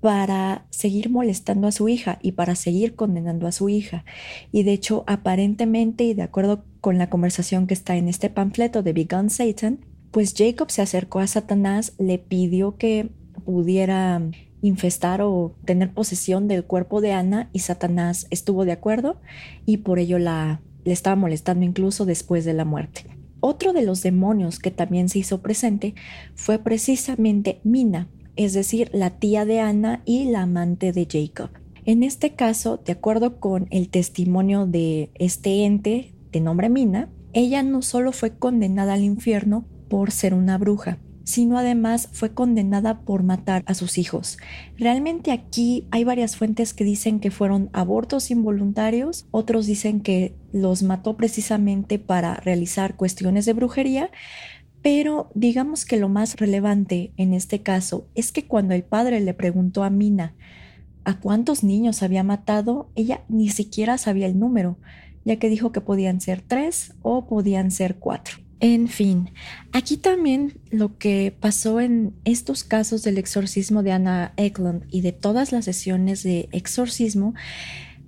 para 0.00 0.66
seguir 0.70 1.10
molestando 1.10 1.68
a 1.68 1.72
su 1.72 1.88
hija 1.88 2.18
y 2.22 2.32
para 2.32 2.54
seguir 2.54 2.94
condenando 2.96 3.46
a 3.46 3.52
su 3.52 3.68
hija. 3.68 4.04
Y 4.50 4.62
de 4.62 4.72
hecho, 4.72 5.04
aparentemente 5.06 6.04
y 6.04 6.14
de 6.14 6.22
acuerdo 6.22 6.64
con 6.80 6.98
la 6.98 7.10
conversación 7.10 7.66
que 7.66 7.74
está 7.74 7.96
en 7.96 8.08
este 8.08 8.30
panfleto 8.30 8.82
de 8.82 8.92
Big 8.92 9.14
Gun 9.14 9.30
Satan, 9.30 9.84
pues 10.10 10.34
Jacob 10.36 10.70
se 10.70 10.82
acercó 10.82 11.20
a 11.20 11.26
Satanás, 11.26 11.92
le 11.98 12.18
pidió 12.18 12.76
que 12.76 13.10
pudiera 13.44 14.20
infestar 14.62 15.22
o 15.22 15.54
tener 15.64 15.92
posesión 15.92 16.48
del 16.48 16.64
cuerpo 16.64 17.00
de 17.00 17.12
Ana 17.12 17.48
y 17.52 17.60
Satanás 17.60 18.26
estuvo 18.30 18.64
de 18.64 18.72
acuerdo 18.72 19.20
y 19.66 19.78
por 19.78 19.98
ello 19.98 20.18
la, 20.18 20.60
le 20.84 20.92
estaba 20.92 21.16
molestando 21.16 21.64
incluso 21.64 22.04
después 22.04 22.44
de 22.44 22.54
la 22.54 22.64
muerte. 22.64 23.06
Otro 23.40 23.72
de 23.72 23.82
los 23.82 24.02
demonios 24.02 24.58
que 24.58 24.70
también 24.70 25.08
se 25.08 25.20
hizo 25.20 25.40
presente 25.40 25.94
fue 26.34 26.58
precisamente 26.58 27.60
Mina, 27.64 28.08
es 28.36 28.52
decir, 28.52 28.90
la 28.92 29.10
tía 29.10 29.44
de 29.44 29.60
Ana 29.60 30.02
y 30.04 30.24
la 30.24 30.42
amante 30.42 30.92
de 30.92 31.06
Jacob. 31.10 31.50
En 31.86 32.02
este 32.02 32.34
caso, 32.34 32.78
de 32.84 32.92
acuerdo 32.92 33.40
con 33.40 33.66
el 33.70 33.88
testimonio 33.88 34.66
de 34.66 35.10
este 35.14 35.64
ente 35.64 36.12
de 36.30 36.40
nombre 36.40 36.68
Mina, 36.68 37.08
ella 37.32 37.62
no 37.62 37.80
solo 37.80 38.12
fue 38.12 38.36
condenada 38.36 38.94
al 38.94 39.02
infierno 39.02 39.64
por 39.88 40.10
ser 40.10 40.34
una 40.34 40.58
bruja, 40.58 40.98
sino 41.30 41.58
además 41.58 42.08
fue 42.12 42.34
condenada 42.34 43.02
por 43.02 43.22
matar 43.22 43.62
a 43.66 43.74
sus 43.74 43.98
hijos. 43.98 44.36
Realmente 44.76 45.30
aquí 45.30 45.86
hay 45.92 46.02
varias 46.02 46.36
fuentes 46.36 46.74
que 46.74 46.82
dicen 46.82 47.20
que 47.20 47.30
fueron 47.30 47.70
abortos 47.72 48.32
involuntarios, 48.32 49.26
otros 49.30 49.66
dicen 49.66 50.00
que 50.00 50.34
los 50.52 50.82
mató 50.82 51.16
precisamente 51.16 52.00
para 52.00 52.34
realizar 52.34 52.96
cuestiones 52.96 53.44
de 53.44 53.52
brujería, 53.52 54.10
pero 54.82 55.30
digamos 55.34 55.84
que 55.84 55.98
lo 55.98 56.08
más 56.08 56.36
relevante 56.36 57.12
en 57.16 57.32
este 57.32 57.62
caso 57.62 58.08
es 58.16 58.32
que 58.32 58.46
cuando 58.46 58.74
el 58.74 58.82
padre 58.82 59.20
le 59.20 59.32
preguntó 59.32 59.84
a 59.84 59.90
Mina 59.90 60.34
a 61.04 61.20
cuántos 61.20 61.62
niños 61.62 62.02
había 62.02 62.24
matado, 62.24 62.90
ella 62.96 63.22
ni 63.28 63.50
siquiera 63.50 63.98
sabía 63.98 64.26
el 64.26 64.38
número, 64.38 64.78
ya 65.24 65.36
que 65.36 65.48
dijo 65.48 65.70
que 65.70 65.80
podían 65.80 66.20
ser 66.20 66.42
tres 66.42 66.94
o 67.02 67.26
podían 67.26 67.70
ser 67.70 67.96
cuatro. 67.96 68.49
En 68.60 68.88
fin, 68.88 69.30
aquí 69.72 69.96
también 69.96 70.58
lo 70.70 70.98
que 70.98 71.34
pasó 71.40 71.80
en 71.80 72.12
estos 72.24 72.62
casos 72.62 73.02
del 73.02 73.16
exorcismo 73.16 73.82
de 73.82 73.92
Anna 73.92 74.34
Eklund 74.36 74.84
y 74.90 75.00
de 75.00 75.12
todas 75.12 75.50
las 75.50 75.64
sesiones 75.64 76.22
de 76.22 76.48
exorcismo 76.52 77.34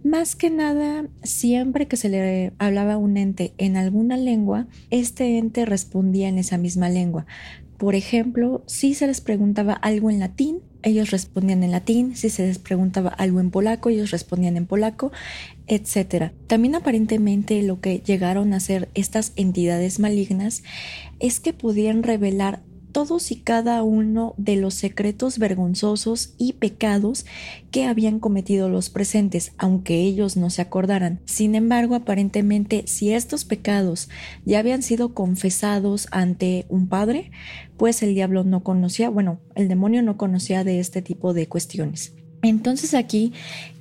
más 0.05 0.35
que 0.35 0.51
nada, 0.51 1.07
siempre 1.23 1.87
que 1.87 1.97
se 1.97 2.09
le 2.09 2.53
hablaba 2.59 2.95
a 2.95 2.99
un 2.99 3.17
ente 3.17 3.55
en 3.57 3.77
alguna 3.77 4.17
lengua, 4.17 4.67
este 4.91 5.39
ente 5.39 5.65
respondía 5.65 6.29
en 6.29 6.39
esa 6.39 6.59
misma 6.59 6.89
lengua. 6.89 7.25
Por 7.79 7.95
ejemplo, 7.95 8.65
si 8.67 8.95
se 8.95 9.07
les 9.07 9.21
preguntaba 9.21 9.73
algo 9.73 10.11
en 10.11 10.19
latín, 10.19 10.61
ellos 10.83 11.11
respondían 11.11 11.63
en 11.63 11.71
latín, 11.71 12.17
si 12.17 12.31
se 12.31 12.47
les 12.47 12.59
preguntaba 12.59 13.11
algo 13.11 13.41
en 13.41 13.51
polaco, 13.51 13.89
ellos 13.89 14.11
respondían 14.11 14.57
en 14.57 14.67
polaco, 14.67 15.13
etc. 15.67 16.33
También 16.47 16.75
aparentemente 16.75 17.63
lo 17.63 17.81
que 17.81 18.01
llegaron 18.01 18.53
a 18.53 18.57
hacer 18.57 18.89
estas 18.95 19.33
entidades 19.37 19.99
malignas 19.99 20.63
es 21.21 21.41
que 21.41 21.53
podían 21.53 22.03
revelar 22.03 22.63
todos 22.93 23.33
y 23.33 23.37
cada 23.37 23.83
uno 23.83 24.35
de 24.37 24.57
los 24.57 24.75
secretos 24.75 25.39
vergonzosos 25.39 26.35
y 26.39 26.53
pecados 26.55 27.27
que 27.71 27.87
habían 27.87 28.21
cometido 28.21 28.69
los 28.69 28.91
presentes, 28.91 29.53
aunque 29.57 30.03
ellos 30.03 30.37
no 30.37 30.51
se 30.51 30.63
acordaran. 30.63 31.21
Sin 31.25 31.55
embargo, 31.55 31.95
aparentemente, 31.95 32.85
si 32.87 33.13
estos 33.13 33.45
pecados 33.45 34.09
ya 34.45 34.59
habían 34.59 34.83
sido 34.83 35.15
confesados 35.15 36.07
ante 36.11 36.67
un 36.69 36.87
padre, 36.87 37.31
pues 37.77 38.03
el 38.03 38.15
diablo 38.15 38.45
no 38.45 38.63
conocía, 38.63 39.09
bueno, 39.09 39.41
el 39.55 39.69
demonio 39.69 40.03
no 40.03 40.17
conocía 40.17 40.63
de 40.63 40.79
este 40.79 41.03
tipo 41.03 41.33
de 41.33 41.49
cuestiones. 41.49 42.15
Entonces 42.43 42.93
aquí, 42.95 43.33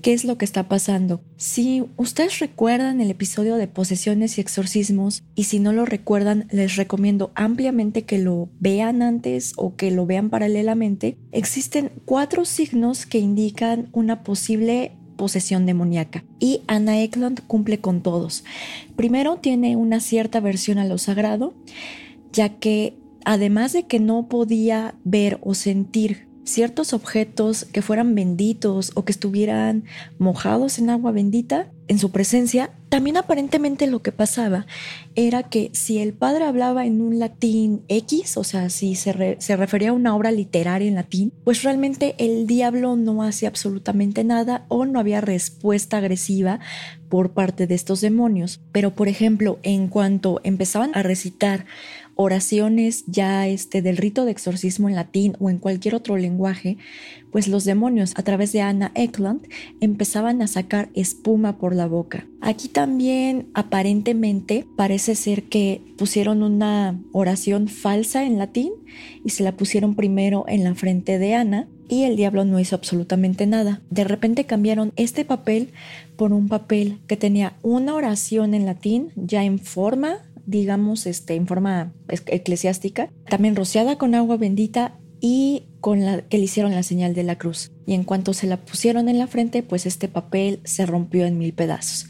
¿qué 0.04 0.14
es 0.14 0.24
lo 0.24 0.38
que 0.38 0.46
está 0.46 0.68
pasando? 0.68 1.22
Si 1.36 1.84
ustedes 1.98 2.38
recuerdan 2.38 3.02
el 3.02 3.10
episodio 3.10 3.56
de 3.56 3.68
posesiones 3.68 4.38
y 4.38 4.42
exorcismos, 4.42 5.24
y 5.34 5.46
si 5.46 5.58
no 5.60 5.74
lo 5.74 5.84
recuerdan, 5.84 6.48
les 6.52 6.76
recomiendo 6.76 7.32
ampliamente 7.34 8.04
que 8.04 8.20
lo 8.20 8.50
vean 8.60 9.02
antes 9.02 9.54
o 9.58 9.76
que 9.76 9.90
lo 9.90 10.06
vean 10.06 10.30
paralelamente. 10.30 11.18
Existen 11.32 11.92
cuatro 12.06 12.46
signos 12.46 13.08
que 13.08 13.18
indican 13.18 13.90
una 13.94 14.24
posible 14.24 14.92
posesión 15.18 15.66
demoníaca 15.66 16.24
y 16.40 16.62
Anna 16.68 17.02
Eklund 17.02 17.42
cumple 17.48 17.80
con 17.80 18.02
todos. 18.02 18.44
Primero 18.96 19.38
tiene 19.38 19.76
una 19.76 20.00
cierta 20.00 20.40
versión 20.40 20.78
a 20.78 20.86
lo 20.86 21.00
sagrado, 21.00 21.56
ya 22.32 22.50
que 22.50 22.96
además 23.26 23.74
de 23.74 23.84
que 23.84 24.00
no 24.00 24.28
podía 24.28 24.96
ver 25.04 25.40
o 25.42 25.54
sentir 25.54 26.31
ciertos 26.44 26.94
objetos 26.94 27.66
que 27.66 27.82
fueran 27.82 28.16
benditos 28.16 28.92
o 28.96 29.06
que 29.06 29.12
estuvieran 29.12 29.86
mojados 30.18 30.80
en 30.80 30.90
agua 30.90 31.12
bendita 31.12 31.72
en 31.88 32.00
su 32.00 32.10
presencia, 32.12 32.72
también 32.88 33.18
aparentemente 33.18 33.86
lo 33.86 34.02
que 34.02 34.14
pasaba 34.14 34.66
era 35.16 35.44
que 35.44 35.72
si 35.74 36.00
el 36.00 36.14
padre 36.14 36.46
hablaba 36.46 36.86
en 36.86 37.02
un 37.02 37.20
latín 37.20 37.84
X, 37.90 38.38
o 38.38 38.46
sea, 38.46 38.70
si 38.70 38.96
se, 38.96 39.38
se 39.40 39.58
refería 39.58 39.90
a 39.90 39.94
una 39.94 40.16
obra 40.16 40.32
literaria 40.32 40.88
en 40.88 40.96
latín, 40.96 41.34
pues 41.44 41.64
realmente 41.64 42.16
el 42.18 42.48
diablo 42.48 42.96
no 42.96 43.24
hacía 43.24 43.50
absolutamente 43.50 44.24
nada 44.24 44.66
o 44.70 44.86
no 44.86 45.00
había 45.00 45.20
respuesta 45.20 45.98
agresiva 45.98 46.62
por 47.10 47.32
parte 47.32 47.68
de 47.68 47.76
estos 47.76 48.00
demonios. 48.00 48.62
Pero, 48.72 48.96
por 48.96 49.10
ejemplo, 49.10 49.60
en 49.64 49.90
cuanto 49.90 50.40
empezaban 50.44 50.92
a 50.94 51.04
recitar 51.04 51.66
oraciones 52.22 53.04
ya 53.08 53.48
este 53.48 53.82
del 53.82 53.98
rito 53.98 54.26
de 54.26 54.32
exorcismo 54.32 54.90
en 54.90 54.96
latín 54.96 55.36
o 55.40 55.50
en 55.50 55.58
cualquier 55.58 55.96
otro 55.96 56.18
lenguaje, 56.18 56.78
pues 57.32 57.48
los 57.48 57.66
demonios 57.66 58.14
a 58.16 58.24
través 58.24 58.52
de 58.52 58.62
Anna 58.62 58.92
Eklund 58.96 59.48
empezaban 59.80 60.42
a 60.42 60.48
sacar 60.48 60.90
espuma 60.94 61.58
por 61.58 61.76
la 61.76 61.88
boca. 61.88 62.26
Aquí 62.42 62.68
también 62.68 63.48
aparentemente 63.54 64.66
parece 64.76 65.16
ser 65.16 65.44
que 65.44 65.82
pusieron 65.98 66.44
una 66.44 67.00
oración 67.12 67.68
falsa 67.68 68.26
en 68.26 68.38
latín 68.38 68.72
y 69.24 69.30
se 69.30 69.44
la 69.44 69.54
pusieron 69.54 69.96
primero 69.96 70.46
en 70.48 70.64
la 70.64 70.76
frente 70.76 71.20
de 71.20 71.36
Ana 71.36 71.68
y 71.88 72.06
el 72.06 72.16
diablo 72.16 72.46
no 72.46 72.60
hizo 72.60 72.76
absolutamente 72.76 73.46
nada. 73.46 73.82
De 73.90 74.06
repente 74.06 74.46
cambiaron 74.46 74.94
este 74.96 75.26
papel 75.26 75.74
por 76.16 76.32
un 76.32 76.48
papel 76.48 77.00
que 77.06 77.18
tenía 77.18 77.54
una 77.64 77.96
oración 77.96 78.54
en 78.54 78.66
latín 78.66 79.12
ya 79.16 79.44
en 79.44 79.60
forma 79.60 80.20
digamos, 80.52 81.08
este, 81.08 81.34
en 81.36 81.48
forma 81.48 81.94
eclesiástica, 82.08 83.10
también 83.28 83.56
rociada 83.56 83.98
con 83.98 84.14
agua 84.14 84.38
bendita 84.38 85.00
y 85.20 85.70
con 85.80 86.06
la 86.06 86.22
que 86.22 86.38
le 86.38 86.44
hicieron 86.44 86.72
la 86.76 86.84
señal 86.84 87.16
de 87.16 87.24
la 87.24 87.38
cruz. 87.38 87.72
Y 87.88 87.94
en 87.94 88.04
cuanto 88.04 88.34
se 88.34 88.48
la 88.48 88.58
pusieron 88.58 89.10
en 89.10 89.18
la 89.18 89.28
frente, 89.28 89.64
pues 89.64 89.86
este 89.86 90.08
papel 90.08 90.60
se 90.64 90.86
rompió 90.86 91.26
en 91.26 91.38
mil 91.38 91.54
pedazos. 91.54 92.08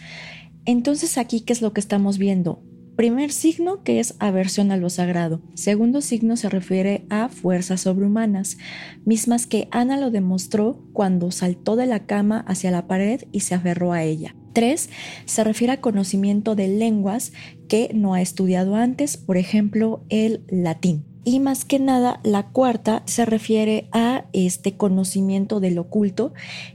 Entonces 0.66 1.18
aquí, 1.18 1.42
¿qué 1.42 1.54
es 1.54 1.62
lo 1.62 1.74
que 1.74 1.80
estamos 1.80 2.18
viendo? 2.18 2.64
Primer 2.96 3.32
signo 3.32 3.84
que 3.84 4.00
es 4.00 4.16
aversión 4.20 4.72
a 4.72 4.78
lo 4.78 4.90
sagrado. 4.90 5.42
Segundo 5.56 6.02
signo 6.02 6.36
se 6.36 6.50
refiere 6.50 7.06
a 7.10 7.30
fuerzas 7.30 7.82
sobrehumanas, 7.82 8.58
mismas 9.06 9.48
que 9.48 9.68
Ana 9.72 9.98
lo 9.98 10.12
demostró 10.12 10.84
cuando 10.94 11.32
saltó 11.32 11.76
de 11.76 11.88
la 11.88 12.06
cama 12.06 12.44
hacia 12.48 12.70
la 12.70 12.88
pared 12.88 13.24
y 13.32 13.42
se 13.42 13.56
aferró 13.56 13.94
a 13.94 14.04
ella. 14.04 14.36
Tres, 14.54 14.90
se 15.26 15.44
refiere 15.44 15.74
a 15.74 15.82
conocimiento 15.82 16.56
de 16.56 16.68
lenguas 16.68 17.34
que 17.68 17.92
no 17.94 18.14
ha 18.14 18.22
estudiado 18.22 18.76
antes, 18.76 19.18
por 19.18 19.38
ejemplo, 19.38 20.04
el 20.10 20.44
latín. 20.50 21.11
Y 21.24 21.40
más 21.40 21.66
que 21.66 21.78
nada, 21.78 22.20
la 22.24 22.48
cuarta 22.48 23.04
se 23.06 23.26
refiere 23.26 23.88
a 23.92 24.26
este 24.34 24.74
conocimiento 24.74 25.60
del 25.60 25.78
oculto, 25.78 26.34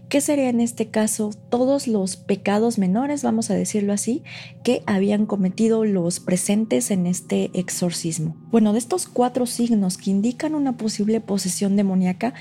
que 0.09 0.21
sería 0.21 0.49
en 0.49 0.61
este 0.61 0.87
caso 0.87 1.31
todos 1.51 1.89
los 1.89 2.17
pecados 2.17 2.79
menores, 2.79 3.25
vamos 3.25 3.51
a 3.51 3.55
decirlo 3.55 3.93
así, 3.93 4.23
que 4.63 4.85
habían 4.87 5.27
cometido 5.27 5.85
los 5.85 6.21
presentes 6.21 6.93
en 6.93 7.09
este 7.09 7.51
exorcismo. 7.55 8.37
Bueno, 8.53 8.73
de 8.73 8.79
estos 8.79 9.09
cuatro 9.09 9.47
signos 9.47 9.97
que 9.99 10.11
indican 10.11 10.55
una 10.55 10.77
posible 10.77 11.21
posesión 11.21 11.75
demoníaca, 11.75 12.33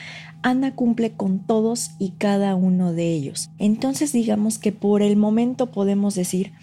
Ana 0.44 0.76
cumple 0.76 1.14
con 1.14 1.40
todos 1.40 1.92
y 1.98 2.12
cada 2.12 2.54
uno 2.54 2.94
de 2.94 3.14
ellos. 3.14 3.50
Entonces 3.58 4.14
digamos 4.14 4.60
que 4.60 4.72
por 4.72 5.02
el 5.02 5.18
momento 5.18 5.72
podemos 5.72 6.14
decir 6.14 6.54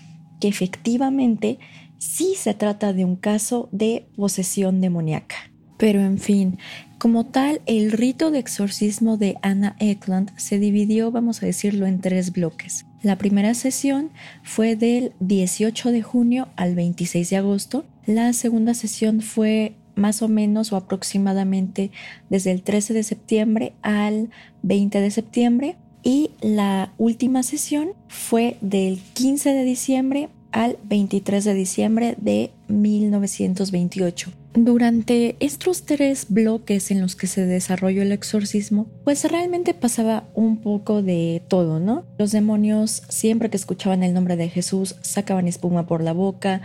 que 0.43 0.47
efectivamente 0.49 1.59
sí 2.03 2.35
se 2.37 2.53
trata 2.53 2.93
de 2.93 3.05
un 3.05 3.15
caso 3.15 3.69
de 3.71 4.09
posesión 4.17 4.81
demoníaca. 4.81 5.37
Pero 5.79 6.01
en 6.01 6.19
fin, 6.19 6.59
como 6.99 7.27
tal, 7.27 7.63
el 7.67 7.93
rito 7.93 8.33
de 8.33 8.41
exorcismo 8.41 9.17
de 9.17 9.37
Anna 9.41 9.77
Eklund 9.79 10.33
se 10.37 10.59
dividió, 10.59 11.13
vamos 11.13 11.43
a 11.43 11.47
decirlo, 11.47 11.87
en 11.87 12.01
tres 12.01 12.33
bloques. 12.33 12.87
La 13.03 13.19
primera 13.19 13.55
sesión 13.55 14.11
fue 14.43 14.75
del 14.75 15.13
18 15.21 15.93
de 15.93 16.03
junio 16.03 16.49
al 16.57 16.75
26 16.75 17.31
de 17.31 17.37
agosto. 17.37 17.85
La 18.05 18.33
segunda 18.33 18.75
sesión 18.75 19.21
fue 19.21 19.77
más 19.95 20.23
o 20.23 20.29
menos 20.29 20.73
o 20.73 20.77
aproximadamente 20.77 21.93
desde 22.31 22.51
el 22.51 22.63
13 22.63 22.95
de 22.95 23.03
septiembre 23.05 23.75
al 23.83 24.31
20 24.63 25.01
de 25.01 25.11
septiembre. 25.11 25.77
Y 26.03 26.31
la 26.41 26.95
última 26.99 27.45
sesión 27.45 27.93
fue 28.09 28.57
del 28.61 29.01
15 29.15 29.51
de 29.51 29.65
diciembre 29.65 30.29
al 30.53 30.79
23 30.85 31.45
de 31.45 31.55
diciembre 31.55 32.15
de 32.19 32.51
1928. 32.69 34.31
Durante 34.55 35.37
estos 35.41 35.85
tres 35.85 36.27
bloques 36.29 36.91
en 36.91 37.01
los 37.01 37.17
que 37.17 37.27
se 37.27 37.47
desarrolló 37.47 38.03
el 38.03 38.13
exorcismo, 38.13 38.87
pues 39.03 39.25
realmente 39.25 39.73
pasaba 39.73 40.25
un 40.35 40.59
poco 40.59 41.03
de 41.03 41.43
todo, 41.49 41.81
¿no? 41.81 42.05
Los 42.19 42.33
demonios 42.33 43.03
siempre 43.09 43.49
que 43.49 43.57
escuchaban 43.57 44.03
el 44.03 44.13
nombre 44.13 44.37
de 44.37 44.51
Jesús 44.51 44.97
sacaban 45.01 45.49
espuma 45.49 45.87
por 45.87 46.03
la 46.03 46.13
boca, 46.13 46.61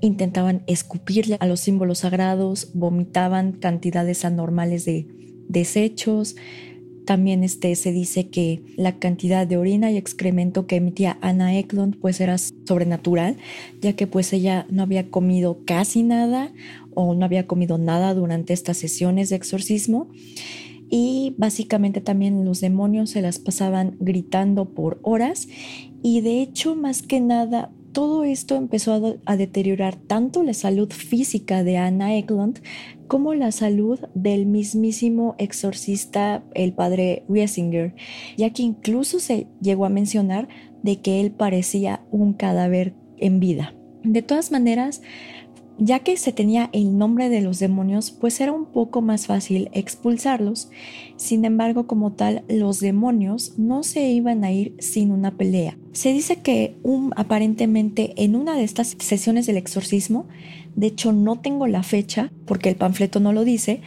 intentaban 0.00 0.62
escupirle 0.66 1.36
a 1.38 1.46
los 1.46 1.60
símbolos 1.60 1.98
sagrados, 2.00 2.70
vomitaban 2.74 3.52
cantidades 3.52 4.24
anormales 4.24 4.84
de 4.84 5.06
desechos, 5.48 6.34
también 7.08 7.42
este, 7.42 7.74
se 7.74 7.90
dice 7.90 8.28
que 8.28 8.60
la 8.76 8.98
cantidad 8.98 9.46
de 9.46 9.56
orina 9.56 9.90
y 9.90 9.96
excremento 9.96 10.66
que 10.66 10.76
emitía 10.76 11.16
Anna 11.22 11.56
Eklund 11.56 11.96
pues 11.98 12.20
era 12.20 12.36
sobrenatural, 12.36 13.38
ya 13.80 13.94
que 13.94 14.06
pues 14.06 14.30
ella 14.34 14.66
no 14.68 14.82
había 14.82 15.10
comido 15.10 15.60
casi 15.64 16.02
nada 16.02 16.52
o 16.92 17.14
no 17.14 17.24
había 17.24 17.46
comido 17.46 17.78
nada 17.78 18.12
durante 18.12 18.52
estas 18.52 18.76
sesiones 18.76 19.30
de 19.30 19.36
exorcismo. 19.36 20.10
Y 20.90 21.34
básicamente 21.38 22.02
también 22.02 22.44
los 22.44 22.60
demonios 22.60 23.08
se 23.08 23.22
las 23.22 23.38
pasaban 23.38 23.96
gritando 24.00 24.66
por 24.66 25.00
horas 25.02 25.48
y 26.02 26.20
de 26.20 26.42
hecho 26.42 26.76
más 26.76 27.00
que 27.00 27.20
nada 27.20 27.72
todo 27.92 28.24
esto 28.24 28.54
empezó 28.56 29.18
a, 29.24 29.36
deteriorar 29.36 29.96
tanto 29.96 30.42
la 30.42 30.54
salud 30.54 30.90
física 30.92 31.64
de 31.64 31.76
Anna 31.78 32.16
Eklund 32.16 32.60
como 33.06 33.34
la 33.34 33.52
salud 33.52 33.98
del 34.14 34.46
mismísimo 34.46 35.34
exorcista, 35.38 36.44
el 36.54 36.72
padre 36.72 37.24
Riesinger, 37.28 37.94
ya 38.36 38.50
que 38.50 38.62
incluso 38.62 39.18
se 39.20 39.46
llegó 39.60 39.86
a 39.86 39.90
mencionar 39.90 40.48
de 40.82 41.00
que 41.00 41.20
él 41.20 41.30
parecía 41.30 42.04
un 42.10 42.34
cadáver 42.34 42.94
en 43.16 43.40
vida. 43.40 43.74
De 44.04 44.22
todas 44.22 44.52
maneras, 44.52 45.02
ya 45.78 46.00
que 46.00 46.16
se 46.16 46.32
tenía 46.32 46.70
el 46.72 46.98
nombre 46.98 47.28
de 47.28 47.40
los 47.40 47.58
demonios, 47.58 48.10
pues 48.10 48.40
era 48.40 48.52
un 48.52 48.66
poco 48.66 49.00
más 49.00 49.26
fácil 49.26 49.70
expulsarlos. 49.72 50.70
Sin 51.16 51.44
embargo, 51.44 51.86
como 51.86 52.12
tal, 52.12 52.42
los 52.48 52.80
demonios 52.80 53.54
no 53.58 53.84
se 53.84 54.08
iban 54.08 54.44
a 54.44 54.52
ir 54.52 54.74
sin 54.80 55.12
una 55.12 55.36
pelea. 55.36 55.78
Se 55.92 56.12
dice 56.12 56.36
que 56.36 56.76
un, 56.82 57.12
aparentemente 57.16 58.12
en 58.16 58.36
una 58.36 58.56
de 58.56 58.64
estas 58.64 58.96
sesiones 58.98 59.46
del 59.46 59.56
exorcismo, 59.56 60.26
de 60.74 60.88
hecho 60.88 61.12
no 61.12 61.40
tengo 61.40 61.66
la 61.66 61.82
fecha 61.82 62.32
porque 62.44 62.68
el 62.68 62.76
panfleto 62.76 63.20
no 63.20 63.32
lo 63.32 63.44
dice, 63.44 63.80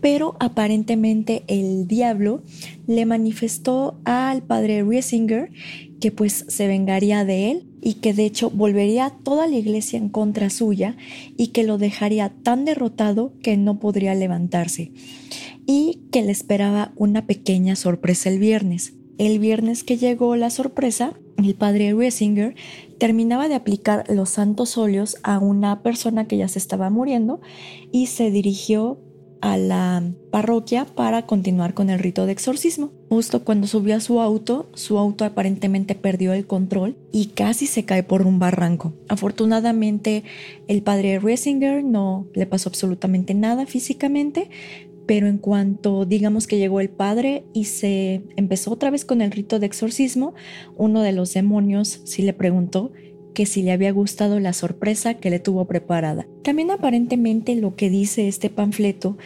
pero 0.00 0.36
aparentemente 0.38 1.42
el 1.48 1.86
diablo 1.86 2.42
le 2.86 3.06
manifestó 3.06 3.98
al 4.04 4.42
padre 4.42 4.82
Riesinger 4.82 5.50
que 6.00 6.10
pues 6.10 6.44
se 6.48 6.66
vengaría 6.66 7.24
de 7.24 7.50
él 7.50 7.66
y 7.80 7.94
que 7.94 8.12
de 8.12 8.24
hecho 8.24 8.50
volvería 8.50 9.10
toda 9.22 9.46
la 9.46 9.56
iglesia 9.56 9.98
en 9.98 10.08
contra 10.08 10.50
suya 10.50 10.96
y 11.36 11.48
que 11.48 11.64
lo 11.64 11.78
dejaría 11.78 12.32
tan 12.42 12.64
derrotado 12.64 13.32
que 13.42 13.56
no 13.56 13.78
podría 13.78 14.14
levantarse 14.14 14.92
y 15.66 16.00
que 16.12 16.22
le 16.22 16.32
esperaba 16.32 16.92
una 16.96 17.26
pequeña 17.26 17.76
sorpresa 17.76 18.28
el 18.28 18.38
viernes. 18.38 18.94
El 19.18 19.38
viernes 19.38 19.82
que 19.82 19.96
llegó 19.96 20.36
la 20.36 20.50
sorpresa, 20.50 21.14
el 21.38 21.54
padre 21.54 21.94
Riesinger 21.94 22.54
terminaba 22.98 23.48
de 23.48 23.54
aplicar 23.54 24.04
los 24.10 24.30
santos 24.30 24.76
óleos 24.76 25.16
a 25.22 25.38
una 25.38 25.82
persona 25.82 26.26
que 26.26 26.36
ya 26.36 26.48
se 26.48 26.58
estaba 26.58 26.90
muriendo 26.90 27.40
y 27.92 28.06
se 28.06 28.30
dirigió 28.30 29.00
a 29.40 29.56
la 29.56 30.02
parroquia 30.30 30.84
para 30.84 31.26
continuar 31.26 31.72
con 31.74 31.90
el 31.90 31.98
rito 31.98 32.26
de 32.26 32.32
exorcismo. 32.32 32.92
Justo 33.08 33.44
cuando 33.44 33.68
subió 33.68 33.94
a 33.94 34.00
su 34.00 34.20
auto, 34.20 34.68
su 34.74 34.98
auto 34.98 35.24
aparentemente 35.24 35.94
perdió 35.94 36.32
el 36.32 36.46
control 36.46 36.96
y 37.12 37.26
casi 37.26 37.66
se 37.66 37.84
cae 37.84 38.02
por 38.02 38.26
un 38.26 38.40
barranco. 38.40 38.94
Afortunadamente, 39.08 40.24
el 40.66 40.82
padre 40.82 41.20
Resinger 41.20 41.84
no 41.84 42.26
le 42.34 42.46
pasó 42.46 42.68
absolutamente 42.68 43.32
nada 43.32 43.64
físicamente, 43.66 44.50
pero 45.06 45.28
en 45.28 45.38
cuanto 45.38 46.04
digamos 46.04 46.48
que 46.48 46.58
llegó 46.58 46.80
el 46.80 46.90
padre 46.90 47.44
y 47.52 47.66
se 47.66 48.22
empezó 48.34 48.72
otra 48.72 48.90
vez 48.90 49.04
con 49.04 49.22
el 49.22 49.30
rito 49.30 49.60
de 49.60 49.66
exorcismo, 49.66 50.34
uno 50.76 51.02
de 51.02 51.12
los 51.12 51.32
demonios 51.32 52.00
sí 52.04 52.22
le 52.22 52.32
preguntó 52.32 52.90
que 53.36 53.46
si 53.46 53.62
le 53.62 53.70
había 53.70 53.92
gustado 53.92 54.40
la 54.40 54.54
sorpresa 54.54 55.14
que 55.14 55.30
le 55.30 55.38
tuvo 55.38 55.66
preparada. 55.66 56.26
También 56.42 56.70
aparentemente 56.70 57.54
lo 57.54 57.76
que 57.76 57.90
dice 57.90 58.28
este 58.28 58.48
panfleto 58.48 59.18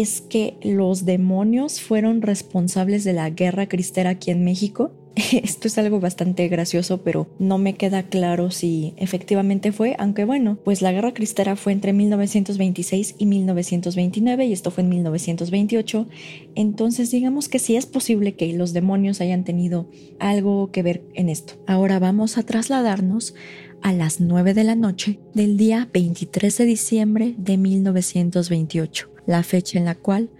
es 0.00 0.20
que 0.20 0.56
los 0.62 1.04
demonios 1.04 1.80
fueron 1.80 2.22
responsables 2.22 3.04
de 3.04 3.12
la 3.12 3.30
guerra 3.30 3.66
cristera 3.66 4.10
aquí 4.10 4.30
en 4.30 4.44
México 4.44 4.92
Esto 5.32 5.68
es 5.68 5.78
algo 5.78 5.98
bastante 5.98 6.46
gracioso, 6.48 7.02
pero 7.02 7.26
no 7.38 7.56
me 7.56 7.74
queda 7.74 8.02
claro 8.02 8.50
si 8.50 8.92
efectivamente 8.98 9.72
fue, 9.72 9.96
aunque 9.98 10.24
bueno, 10.24 10.58
pues 10.62 10.82
la 10.82 10.92
guerra 10.92 11.14
cristera 11.14 11.56
fue 11.56 11.72
entre 11.72 11.94
1926 11.94 13.14
y 13.16 13.26
1929 13.26 14.44
y 14.44 14.52
esto 14.52 14.70
fue 14.70 14.84
en 14.84 14.90
1928, 14.90 16.06
entonces 16.54 17.10
digamos 17.10 17.48
que 17.48 17.58
sí 17.58 17.76
es 17.76 17.86
posible 17.86 18.34
que 18.34 18.52
los 18.52 18.74
demonios 18.74 19.22
hayan 19.22 19.44
tenido 19.44 19.88
algo 20.18 20.70
que 20.70 20.82
ver 20.82 21.02
en 21.14 21.30
esto. 21.30 21.54
Ahora 21.66 21.98
vamos 21.98 22.36
a 22.36 22.42
trasladarnos 22.42 23.34
a 23.82 23.92
las 23.92 24.20
9 24.20 24.54
de 24.54 24.64
la 24.64 24.74
noche 24.74 25.20
del 25.34 25.56
día 25.56 25.88
23 25.92 26.58
de 26.58 26.64
diciembre 26.64 27.34
de 27.38 27.56
1928, 27.56 29.10
la 29.26 29.42
fecha 29.42 29.78
en 29.78 29.84
la 29.84 29.94
cual 29.94 30.30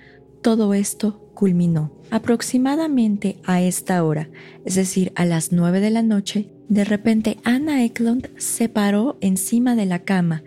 todo 0.42 0.74
esto 0.74 1.30
culminó. 1.34 1.92
Aproximadamente 2.10 3.36
a 3.44 3.60
esta 3.62 4.02
hora, 4.02 4.28
es 4.64 4.74
decir, 4.74 5.12
a 5.14 5.24
las 5.24 5.52
nueve 5.52 5.80
de 5.80 5.90
la 5.90 6.02
noche, 6.02 6.50
de 6.68 6.84
repente 6.84 7.38
Anna 7.44 7.84
Eklund 7.84 8.28
se 8.38 8.68
paró 8.68 9.18
encima 9.20 9.76
de 9.76 9.86
la 9.86 10.00
cama, 10.00 10.42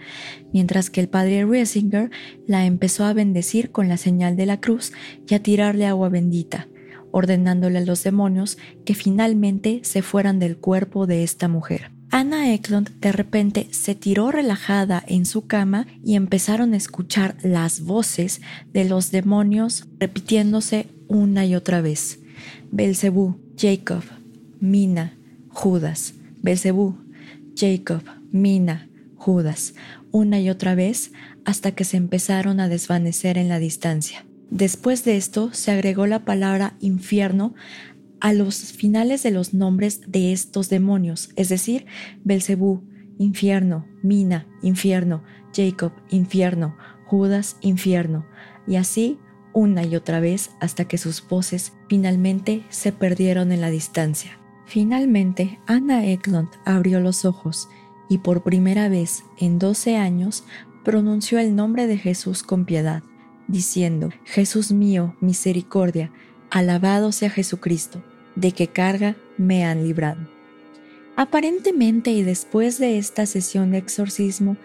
mientras 0.52 0.90
que 0.90 1.00
el 1.00 1.08
padre 1.08 1.46
Riesinger 1.46 2.12
la 2.46 2.66
empezó 2.66 3.06
a 3.06 3.14
bendecir 3.14 3.72
con 3.72 3.88
la 3.88 3.98
señal 3.98 4.36
de 4.36 4.46
la 4.46 4.60
cruz 4.60 4.92
y 5.28 5.36
a 5.36 5.44
tirarle 5.44 5.86
agua 5.86 6.10
bendita, 6.10 6.68
ordenándole 7.12 7.78
a 7.78 7.86
los 7.86 8.04
demonios 8.04 8.58
que 8.84 8.96
finalmente 8.96 9.80
se 9.84 10.02
fueran 10.02 10.40
del 10.40 10.58
cuerpo 10.58 11.08
de 11.08 11.24
esta 11.24 11.48
mujer. 11.48 11.99
Anna 12.12 12.52
Eklund 12.54 12.90
de 13.00 13.12
repente 13.12 13.68
se 13.72 13.94
tiró 13.94 14.32
relajada 14.32 15.04
en 15.08 15.28
su 15.28 15.46
cama 15.46 15.86
y 16.04 16.16
empezaron 16.16 16.74
a 16.74 16.78
escuchar 16.78 17.36
las 17.44 17.82
voces 17.82 18.42
de 18.74 18.86
los 18.86 19.12
demonios 19.12 19.86
repitiéndose 20.00 20.88
una 21.08 21.46
y 21.46 21.54
otra 21.54 21.82
vez. 21.82 22.20
Belzebú, 22.72 23.38
Jacob, 23.58 24.04
Mina, 24.60 25.14
Judas. 25.50 26.16
Belzebú, 26.42 26.98
Jacob, 27.56 28.02
Mina, 28.32 28.90
Judas. 29.16 29.76
Una 30.12 30.40
y 30.40 30.50
otra 30.50 30.74
vez 30.74 31.12
hasta 31.46 31.74
que 31.74 31.84
se 31.84 31.98
empezaron 31.98 32.60
a 32.60 32.70
desvanecer 32.70 33.38
en 33.38 33.50
la 33.50 33.60
distancia. 33.60 34.26
Después 34.50 35.06
de 35.06 35.16
esto 35.16 35.54
se 35.54 35.72
agregó 35.72 36.08
la 36.08 36.26
palabra 36.26 36.74
infierno 36.80 37.54
a 38.22 38.34
los 38.34 38.58
finales 38.74 39.24
de 39.24 39.32
los 39.32 39.54
nombres 39.54 40.02
de 40.08 40.34
estos 40.34 40.70
demonios, 40.70 41.30
es 41.36 41.50
decir, 41.50 41.86
Belcebú, 42.24 42.84
infierno, 43.18 43.86
Mina, 44.02 44.48
infierno, 44.62 45.24
Jacob, 45.54 45.92
infierno, 46.10 46.78
Judas, 47.06 47.58
infierno, 47.62 48.26
y 48.68 48.76
así 48.76 49.20
una 49.54 49.84
y 49.84 49.96
otra 49.96 50.20
vez 50.20 50.52
hasta 50.60 50.86
que 50.86 50.98
sus 50.98 51.28
voces 51.28 51.74
finalmente 51.88 52.64
se 52.70 52.92
perdieron 52.92 53.52
en 53.52 53.62
la 53.62 53.70
distancia. 53.70 54.38
Finalmente, 54.66 55.60
Anna 55.66 56.06
Eklund 56.06 56.50
abrió 56.66 57.00
los 57.00 57.26
ojos 57.26 57.68
y 58.10 58.20
por 58.20 58.44
primera 58.44 58.90
vez 58.90 59.24
en 59.38 59.58
12 59.58 59.98
años 59.98 60.44
pronunció 60.84 61.40
el 61.40 61.56
nombre 61.56 61.88
de 61.88 61.98
Jesús 61.98 62.44
con 62.44 62.66
piedad, 62.66 63.04
diciendo, 63.48 64.10
Jesús 64.26 64.72
mío, 64.72 65.16
misericordia, 65.20 66.12
alabado 66.52 67.12
sea 67.12 67.30
Jesucristo, 67.30 68.04
de 68.36 68.52
qué 68.52 68.68
carga 68.68 69.16
me 69.38 69.66
han 69.66 69.84
librado. 69.84 70.28
Aparentemente 71.16 72.12
y 72.12 72.24
después 72.24 72.80
de 72.80 72.98
esta 72.98 73.26
sesión 73.26 73.72
de 73.72 73.78
exorcismo, 73.80 74.56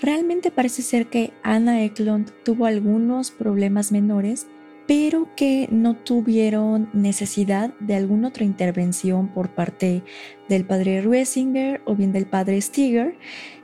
realmente 0.00 0.50
parece 0.50 0.82
ser 0.82 1.08
que 1.08 1.32
Anna 1.42 1.84
Eklund 1.84 2.30
tuvo 2.44 2.66
algunos 2.66 3.30
problemas 3.30 3.92
menores, 3.92 4.46
pero 4.86 5.28
que 5.36 5.68
no 5.70 5.94
tuvieron 5.96 6.88
necesidad 6.94 7.74
de 7.78 7.94
alguna 7.94 8.28
otra 8.28 8.44
intervención 8.44 9.28
por 9.28 9.50
parte 9.50 10.02
del 10.48 10.64
padre 10.64 11.02
Ruesinger 11.02 11.82
o 11.84 11.94
bien 11.94 12.12
del 12.12 12.24
padre 12.24 12.58
Stiger, 12.58 13.16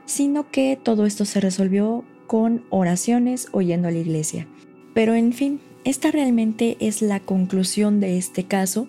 sino 0.05 0.51
que 0.51 0.79
todo 0.81 1.07
esto 1.07 1.25
se 1.25 1.39
resolvió 1.39 2.05
con 2.27 2.63
oraciones 2.69 3.47
o 3.53 3.61
yendo 3.61 3.87
a 3.87 3.91
la 3.91 3.97
iglesia. 3.97 4.47
Pero 4.93 5.15
en 5.15 5.33
fin, 5.33 5.59
esta 5.85 6.11
realmente 6.11 6.75
es 6.79 7.01
la 7.01 7.19
conclusión 7.19 7.99
de 7.99 8.17
este 8.17 8.43
caso, 8.43 8.87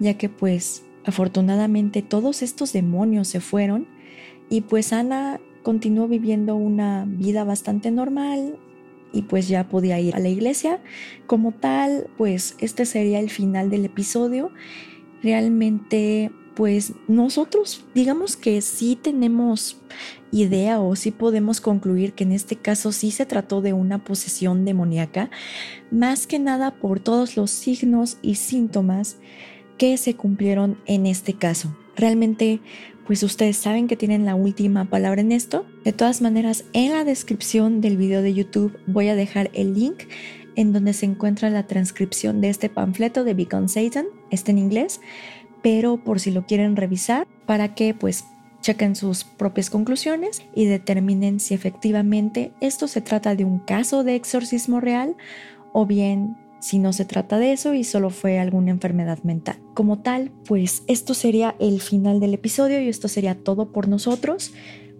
ya 0.00 0.14
que 0.14 0.28
pues 0.28 0.82
afortunadamente 1.04 2.02
todos 2.02 2.42
estos 2.42 2.72
demonios 2.72 3.28
se 3.28 3.40
fueron 3.40 3.86
y 4.48 4.62
pues 4.62 4.92
Ana 4.92 5.38
continuó 5.62 6.08
viviendo 6.08 6.56
una 6.56 7.04
vida 7.06 7.44
bastante 7.44 7.90
normal 7.90 8.58
y 9.12 9.22
pues 9.22 9.48
ya 9.48 9.68
podía 9.68 10.00
ir 10.00 10.16
a 10.16 10.18
la 10.18 10.28
iglesia. 10.28 10.80
Como 11.26 11.52
tal, 11.52 12.08
pues 12.16 12.56
este 12.58 12.86
sería 12.86 13.20
el 13.20 13.30
final 13.30 13.70
del 13.70 13.84
episodio. 13.84 14.50
Realmente 15.22 16.30
pues 16.54 16.92
nosotros 17.08 17.84
digamos 17.94 18.36
que 18.36 18.60
sí 18.60 18.96
tenemos 19.00 19.80
idea 20.32 20.80
o 20.80 20.94
sí 20.96 21.10
podemos 21.10 21.60
concluir 21.60 22.12
que 22.12 22.24
en 22.24 22.32
este 22.32 22.56
caso 22.56 22.92
sí 22.92 23.10
se 23.10 23.26
trató 23.26 23.60
de 23.60 23.72
una 23.72 24.04
posesión 24.04 24.64
demoníaca, 24.64 25.30
más 25.90 26.26
que 26.26 26.38
nada 26.38 26.72
por 26.72 27.00
todos 27.00 27.36
los 27.36 27.50
signos 27.50 28.18
y 28.22 28.36
síntomas 28.36 29.16
que 29.78 29.96
se 29.96 30.14
cumplieron 30.14 30.78
en 30.86 31.06
este 31.06 31.34
caso. 31.34 31.76
Realmente, 31.96 32.60
pues 33.06 33.22
ustedes 33.22 33.56
saben 33.56 33.88
que 33.88 33.96
tienen 33.96 34.24
la 34.24 34.34
última 34.34 34.84
palabra 34.88 35.20
en 35.20 35.32
esto. 35.32 35.66
De 35.84 35.92
todas 35.92 36.20
maneras, 36.20 36.64
en 36.72 36.92
la 36.92 37.04
descripción 37.04 37.80
del 37.80 37.96
video 37.96 38.22
de 38.22 38.34
YouTube 38.34 38.78
voy 38.86 39.08
a 39.08 39.16
dejar 39.16 39.50
el 39.54 39.74
link 39.74 40.04
en 40.56 40.72
donde 40.72 40.92
se 40.92 41.06
encuentra 41.06 41.50
la 41.50 41.66
transcripción 41.66 42.40
de 42.40 42.50
este 42.50 42.68
panfleto 42.68 43.24
de 43.24 43.34
Become 43.34 43.68
Satan, 43.68 44.06
está 44.30 44.50
en 44.50 44.58
inglés, 44.58 45.00
pero 45.62 45.98
por 45.98 46.20
si 46.20 46.30
lo 46.30 46.46
quieren 46.46 46.76
revisar, 46.76 47.26
para 47.46 47.74
que 47.74 47.94
pues 47.94 48.24
chequen 48.60 48.94
sus 48.94 49.24
propias 49.24 49.70
conclusiones 49.70 50.42
y 50.54 50.66
determinen 50.66 51.40
si 51.40 51.54
efectivamente 51.54 52.52
esto 52.60 52.88
se 52.88 53.00
trata 53.00 53.34
de 53.34 53.44
un 53.44 53.58
caso 53.58 54.04
de 54.04 54.14
exorcismo 54.14 54.80
real 54.80 55.16
o 55.72 55.86
bien 55.86 56.36
si 56.60 56.78
no 56.78 56.92
se 56.92 57.06
trata 57.06 57.38
de 57.38 57.52
eso 57.52 57.72
y 57.72 57.84
solo 57.84 58.10
fue 58.10 58.38
alguna 58.38 58.70
enfermedad 58.70 59.22
mental. 59.22 59.56
Como 59.74 60.00
tal, 60.00 60.30
pues 60.46 60.82
esto 60.88 61.14
sería 61.14 61.56
el 61.58 61.80
final 61.80 62.20
del 62.20 62.34
episodio 62.34 62.80
y 62.82 62.88
esto 62.88 63.08
sería 63.08 63.34
todo 63.34 63.72
por 63.72 63.88
nosotros. 63.88 64.52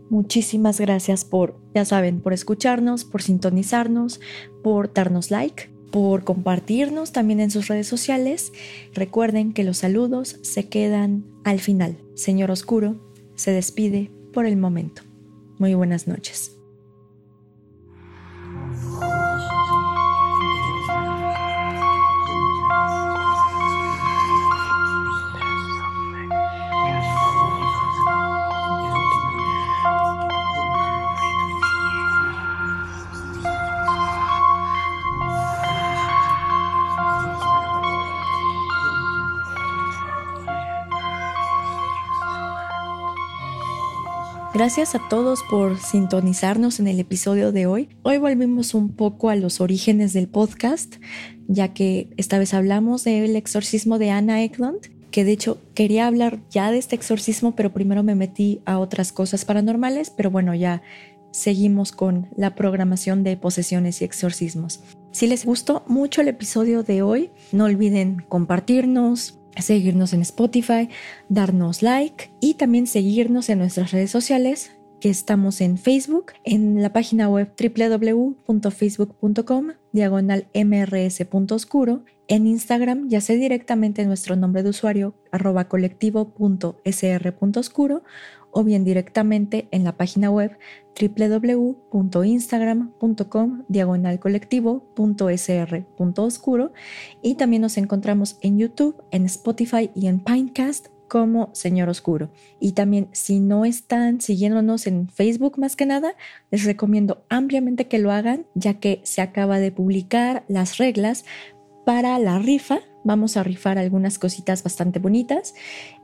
Muchísimas 0.09 0.81
gracias 0.81 1.25
por, 1.25 1.61
ya 1.75 1.85
saben, 1.85 2.21
por 2.21 2.33
escucharnos, 2.33 3.05
por 3.05 3.23
sintonizarnos, 3.23 4.21
por 4.63 4.93
darnos 4.93 5.31
like 5.31 5.70
por 5.91 6.25
compartirnos 6.25 7.13
también 7.13 7.41
en 7.41 7.51
sus 7.51 7.69
redes 7.69 7.87
sociales. 7.87 8.53
Recuerden 8.95 9.53
que 9.53 9.65
los 9.65 9.79
saludos 9.79 10.39
se 10.43 10.69
quedan 10.69 11.25
al 11.45 11.61
final. 11.61 11.97
Señor 12.15 12.51
Oscuro 12.51 13.01
se 13.35 13.51
despide 13.53 14.11
por 14.33 14.47
el 14.47 14.57
momento. 14.57 15.03
Muy 15.59 15.75
buenas 15.75 16.07
noches. 16.07 16.60
Gracias 44.61 44.95
a 44.95 45.01
todos 45.09 45.43
por 45.49 45.79
sintonizarnos 45.79 46.81
en 46.81 46.87
el 46.87 47.01
episodio 47.01 47.51
de 47.51 47.65
hoy. 47.65 47.89
Hoy 48.03 48.19
volvimos 48.19 48.75
un 48.75 48.91
poco 48.91 49.31
a 49.31 49.35
los 49.35 49.59
orígenes 49.59 50.13
del 50.13 50.29
podcast, 50.29 50.97
ya 51.49 51.73
que 51.73 52.11
esta 52.19 52.39
vez 52.39 52.53
hablamos 52.53 53.03
del 53.03 53.37
exorcismo 53.37 53.99
de 53.99 54.11
Anna 54.11 54.43
Eklund, 54.43 54.81
que 55.11 55.25
de 55.25 55.33
hecho 55.33 55.57
quería 55.73 56.07
hablar 56.07 56.41
ya 56.51 56.71
de 56.71 56.77
este 56.77 56.95
exorcismo, 56.95 57.57
pero 57.57 57.73
primero 57.73 58.03
me 58.03 58.15
metí 58.15 58.61
a 58.67 58.79
otras 58.79 59.13
cosas 59.13 59.47
paranormales, 59.47 60.11
pero 60.11 60.31
bueno, 60.31 60.55
ya 60.55 60.83
seguimos 61.33 61.91
con 61.91 62.29
la 62.37 62.55
programación 62.55 63.25
de 63.25 63.39
posesiones 63.39 64.03
y 64.03 64.05
exorcismos. 64.05 64.83
Si 65.11 65.27
les 65.27 65.47
gustó 65.47 65.85
mucho 65.87 66.21
el 66.21 66.29
episodio 66.29 66.83
de 66.83 67.01
hoy, 67.01 67.31
no 67.51 67.65
olviden 67.65 68.27
compartirnos, 68.29 69.40
seguirnos 69.63 70.13
en 70.13 70.23
Spotify, 70.23 70.89
darnos 71.29 71.83
like 71.83 72.31
y 72.41 72.55
también 72.55 72.87
seguirnos 72.87 73.49
en 73.49 73.59
nuestras 73.59 73.93
redes 73.93 74.11
sociales 74.11 74.73
que 75.01 75.09
estamos 75.09 75.61
en 75.61 75.79
Facebook, 75.79 76.33
en 76.45 76.81
la 76.83 76.93
página 76.93 77.29
web 77.29 77.53
www.facebook.com, 77.59 79.73
diagonal 79.93 80.47
mrs.oscuro, 80.55 82.05
en 82.29 82.47
Instagram, 82.47 83.09
ya 83.09 83.21
sea 83.21 83.35
directamente 83.35 84.07
nuestro 84.07 84.37
nombre 84.37 84.63
de 84.63 84.69
usuario, 84.69 85.17
arroba 85.33 85.67
colectivo.sr.oscuro, 85.69 88.05
o 88.53 88.65
bien 88.65 88.85
directamente 88.85 89.69
en 89.71 89.85
la 89.85 89.97
página 89.97 90.31
web 90.31 90.59
www.instagram.com 91.01 93.63
diagonal 93.69 94.19
colectivo.sr.oscuro 94.19 96.73
y 97.23 97.37
también 97.37 97.63
nos 97.63 97.79
encontramos 97.79 98.37
en 98.43 98.59
YouTube, 98.59 99.01
en 99.11 99.25
Spotify 99.27 99.91
y 99.95 100.09
en 100.09 100.19
Pinecast 100.21 100.89
como 101.11 101.51
Señor 101.53 101.89
Oscuro. 101.89 102.31
Y 102.61 102.73
también 102.73 103.09
si 103.13 103.41
no 103.41 103.65
están 103.65 104.21
siguiéndonos 104.21 104.87
en 104.87 105.09
Facebook 105.09 105.59
más 105.59 105.75
que 105.75 105.85
nada, 105.85 106.15
les 106.51 106.65
recomiendo 106.65 107.25
ampliamente 107.29 107.89
que 107.89 107.99
lo 107.99 108.13
hagan 108.13 108.47
ya 108.55 108.75
que 108.75 109.01
se 109.03 109.21
acaba 109.21 109.59
de 109.59 109.73
publicar 109.73 110.45
las 110.47 110.79
reglas 110.79 111.25
para 111.91 112.21
la 112.21 112.39
rifa. 112.39 112.79
Vamos 113.03 113.37
a 113.37 113.43
rifar 113.43 113.77
algunas 113.77 114.21
cositas 114.21 114.63
bastante 114.63 115.01
bonitas 115.01 115.55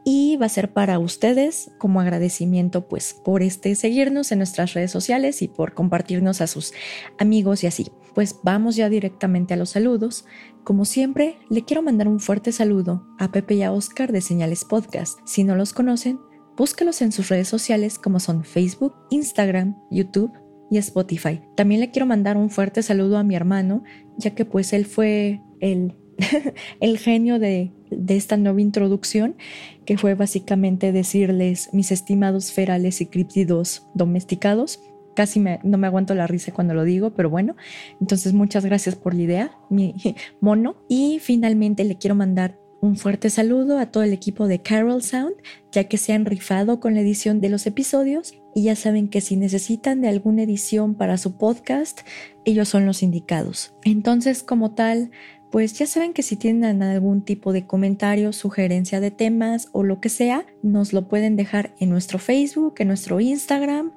y 0.02 0.36
va 0.36 0.46
a 0.46 0.48
ser 0.48 0.72
para 0.72 0.98
ustedes 0.98 1.70
como 1.78 2.00
agradecimiento 2.00 2.88
pues 2.88 3.14
por 3.14 3.40
este 3.40 3.72
seguirnos 3.76 4.32
en 4.32 4.38
nuestras 4.38 4.74
redes 4.74 4.90
sociales 4.90 5.42
y 5.42 5.46
por 5.46 5.74
compartirnos 5.74 6.40
a 6.40 6.48
sus 6.48 6.72
amigos 7.20 7.62
y 7.62 7.68
así. 7.68 7.92
Pues 8.16 8.40
vamos 8.42 8.74
ya 8.74 8.88
directamente 8.88 9.54
a 9.54 9.56
los 9.56 9.70
saludos. 9.70 10.24
Como 10.64 10.84
siempre, 10.86 11.36
le 11.50 11.64
quiero 11.64 11.82
mandar 11.82 12.08
un 12.08 12.18
fuerte 12.18 12.50
saludo 12.50 13.06
a 13.20 13.30
Pepe 13.30 13.54
y 13.54 13.62
a 13.62 13.70
Oscar 13.70 14.10
de 14.10 14.22
Señales 14.22 14.64
Podcast. 14.64 15.20
Si 15.24 15.44
no 15.44 15.54
los 15.54 15.72
conocen, 15.72 16.18
búsquelos 16.56 17.00
en 17.00 17.12
sus 17.12 17.28
redes 17.28 17.46
sociales 17.46 18.00
como 18.00 18.18
son 18.18 18.42
Facebook, 18.42 18.96
Instagram, 19.10 19.76
YouTube 19.92 20.32
y 20.68 20.78
Spotify. 20.78 21.42
También 21.54 21.80
le 21.80 21.92
quiero 21.92 22.06
mandar 22.06 22.36
un 22.36 22.50
fuerte 22.50 22.82
saludo 22.82 23.18
a 23.18 23.22
mi 23.22 23.36
hermano, 23.36 23.84
ya 24.16 24.34
que 24.34 24.44
pues 24.44 24.72
él 24.72 24.84
fue 24.84 25.42
el 25.60 25.94
el 26.80 26.98
genio 26.98 27.38
de, 27.38 27.72
esta 28.08 28.36
nueva 28.36 28.60
introducción, 28.60 29.36
que 29.84 29.98
fue 29.98 30.14
básicamente 30.14 30.92
decirles 30.92 31.70
mis 31.72 31.92
estimados 31.92 32.52
ferales 32.52 33.00
y 33.00 33.06
críptidos 33.06 33.86
domesticados. 33.94 34.80
Casi 35.14 35.40
no 35.40 35.78
me 35.78 35.86
aguanto 35.86 36.14
la 36.14 36.26
risa 36.26 36.52
cuando 36.52 36.74
lo 36.74 36.84
digo, 36.84 37.14
pero 37.14 37.30
bueno, 37.30 37.56
entonces 38.00 38.34
muchas 38.34 38.64
gracias 38.66 38.96
por 38.96 39.14
la 39.14 39.22
idea, 39.22 39.58
mi 39.70 39.94
mono. 40.40 40.76
Y 40.88 41.20
finalmente 41.20 41.84
le 41.84 41.96
quiero 41.96 42.14
mandar 42.14 42.58
un 42.82 42.96
fuerte 42.96 43.30
saludo 43.30 43.78
a 43.78 43.86
todo 43.86 44.02
el 44.02 44.12
equipo 44.12 44.46
de 44.46 44.60
Carol 44.60 45.02
Sound, 45.02 45.36
ya 45.72 45.84
que 45.84 45.96
se 45.96 46.12
han 46.12 46.26
rifado 46.26 46.80
con 46.80 46.94
la 46.94 47.00
edición 47.00 47.40
de 47.40 47.48
los 47.48 47.66
episodios 47.66 48.34
y 48.54 48.64
ya 48.64 48.76
saben 48.76 49.08
que 49.08 49.20
si 49.20 49.36
necesitan 49.36 50.00
de 50.00 50.08
alguna 50.08 50.42
edición 50.42 50.94
para 50.94 51.16
su 51.18 51.36
podcast, 51.36 52.00
ellos 52.44 52.68
son 52.68 52.86
los 52.86 53.02
indicados. 53.02 53.74
Entonces, 53.84 54.42
como 54.42 54.74
tal, 54.74 55.10
pues 55.50 55.78
ya 55.78 55.86
saben 55.86 56.12
que 56.12 56.22
si 56.22 56.36
tienen 56.36 56.82
algún 56.82 57.22
tipo 57.22 57.52
de 57.52 57.66
comentario, 57.66 58.32
sugerencia 58.32 59.00
de 59.00 59.10
temas 59.10 59.68
o 59.72 59.84
lo 59.84 60.00
que 60.00 60.08
sea, 60.08 60.44
nos 60.62 60.92
lo 60.92 61.08
pueden 61.08 61.36
dejar 61.36 61.74
en 61.78 61.90
nuestro 61.90 62.18
Facebook, 62.18 62.74
en 62.78 62.88
nuestro 62.88 63.20
Instagram 63.20 63.92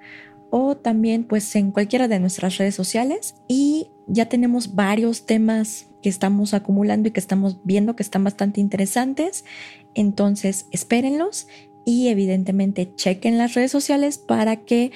o 0.52 0.78
también 0.78 1.24
pues 1.24 1.56
en 1.56 1.72
cualquiera 1.72 2.08
de 2.08 2.20
nuestras 2.20 2.58
redes 2.58 2.76
sociales 2.76 3.36
y 3.48 3.92
ya 4.08 4.28
tenemos 4.28 4.76
varios 4.76 5.26
temas 5.26 5.88
que 6.02 6.10
estamos 6.10 6.54
acumulando 6.54 7.10
y 7.10 7.12
que 7.12 7.20
estamos 7.20 7.60
viendo 7.64 7.96
que 7.96 8.04
están 8.04 8.24
bastante 8.24 8.62
interesantes. 8.62 9.46
Entonces, 9.94 10.68
espérenlos 10.72 11.48
y 11.86 12.08
evidentemente 12.08 12.94
chequen 12.96 13.38
las 13.38 13.54
redes 13.54 13.72
sociales 13.72 14.18
para 14.18 14.58
que, 14.58 14.92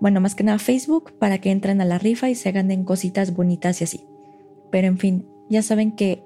bueno, 0.00 0.20
más 0.20 0.34
que 0.34 0.44
nada 0.44 0.58
Facebook, 0.58 1.12
para 1.18 1.38
que 1.38 1.50
entren 1.50 1.80
a 1.80 1.84
la 1.84 1.98
rifa 1.98 2.28
y 2.30 2.34
se 2.34 2.52
ganen 2.52 2.84
cositas 2.84 3.34
bonitas 3.34 3.80
y 3.80 3.84
así. 3.84 4.06
Pero 4.70 4.86
en 4.88 4.98
fin, 4.98 5.26
ya 5.50 5.62
saben 5.62 5.92
que 5.92 6.24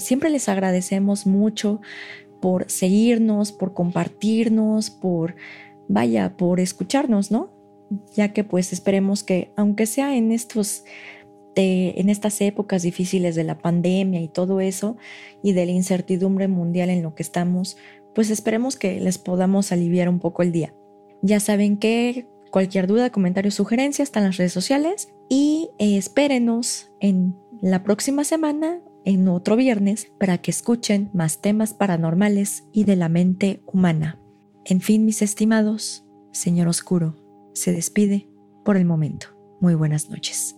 siempre 0.00 0.30
les 0.30 0.48
agradecemos 0.48 1.26
mucho 1.26 1.80
por 2.40 2.70
seguirnos, 2.70 3.52
por 3.52 3.74
compartirnos, 3.74 4.90
por, 4.90 5.36
vaya, 5.88 6.36
por 6.36 6.58
escucharnos, 6.58 7.30
¿no? 7.30 7.50
Ya 8.14 8.32
que 8.32 8.42
pues 8.42 8.72
esperemos 8.72 9.22
que, 9.22 9.52
aunque 9.56 9.86
sea 9.86 10.16
en 10.16 10.32
estos 10.32 10.84
en 11.58 12.10
estas 12.10 12.40
épocas 12.42 12.82
difíciles 12.82 13.34
de 13.34 13.42
la 13.42 13.56
pandemia 13.56 14.20
y 14.20 14.28
todo 14.28 14.60
eso 14.60 14.98
y 15.42 15.52
de 15.54 15.64
la 15.64 15.72
incertidumbre 15.72 16.48
mundial 16.48 16.90
en 16.90 17.02
lo 17.02 17.14
que 17.14 17.22
estamos, 17.22 17.78
pues 18.14 18.28
esperemos 18.30 18.76
que 18.76 19.00
les 19.00 19.16
podamos 19.16 19.72
aliviar 19.72 20.10
un 20.10 20.18
poco 20.18 20.42
el 20.42 20.52
día. 20.52 20.74
Ya 21.22 21.40
saben 21.40 21.78
que 21.78 22.26
cualquier 22.50 22.86
duda, 22.86 23.10
comentario, 23.10 23.50
sugerencia 23.50 24.02
están 24.02 24.24
en 24.24 24.28
las 24.28 24.36
redes 24.36 24.52
sociales 24.52 25.08
y 25.28 25.70
eh, 25.78 25.96
espérenos 25.96 26.90
en 27.00 27.36
la 27.60 27.82
próxima 27.82 28.24
semana, 28.24 28.80
en 29.04 29.28
otro 29.28 29.56
viernes, 29.56 30.12
para 30.18 30.38
que 30.38 30.50
escuchen 30.50 31.10
más 31.14 31.40
temas 31.40 31.74
paranormales 31.74 32.64
y 32.72 32.84
de 32.84 32.96
la 32.96 33.08
mente 33.08 33.62
humana. 33.66 34.20
En 34.64 34.80
fin, 34.80 35.04
mis 35.04 35.22
estimados, 35.22 36.04
Señor 36.32 36.68
Oscuro 36.68 37.16
se 37.54 37.72
despide 37.72 38.28
por 38.64 38.76
el 38.76 38.84
momento. 38.84 39.28
Muy 39.60 39.74
buenas 39.74 40.10
noches. 40.10 40.56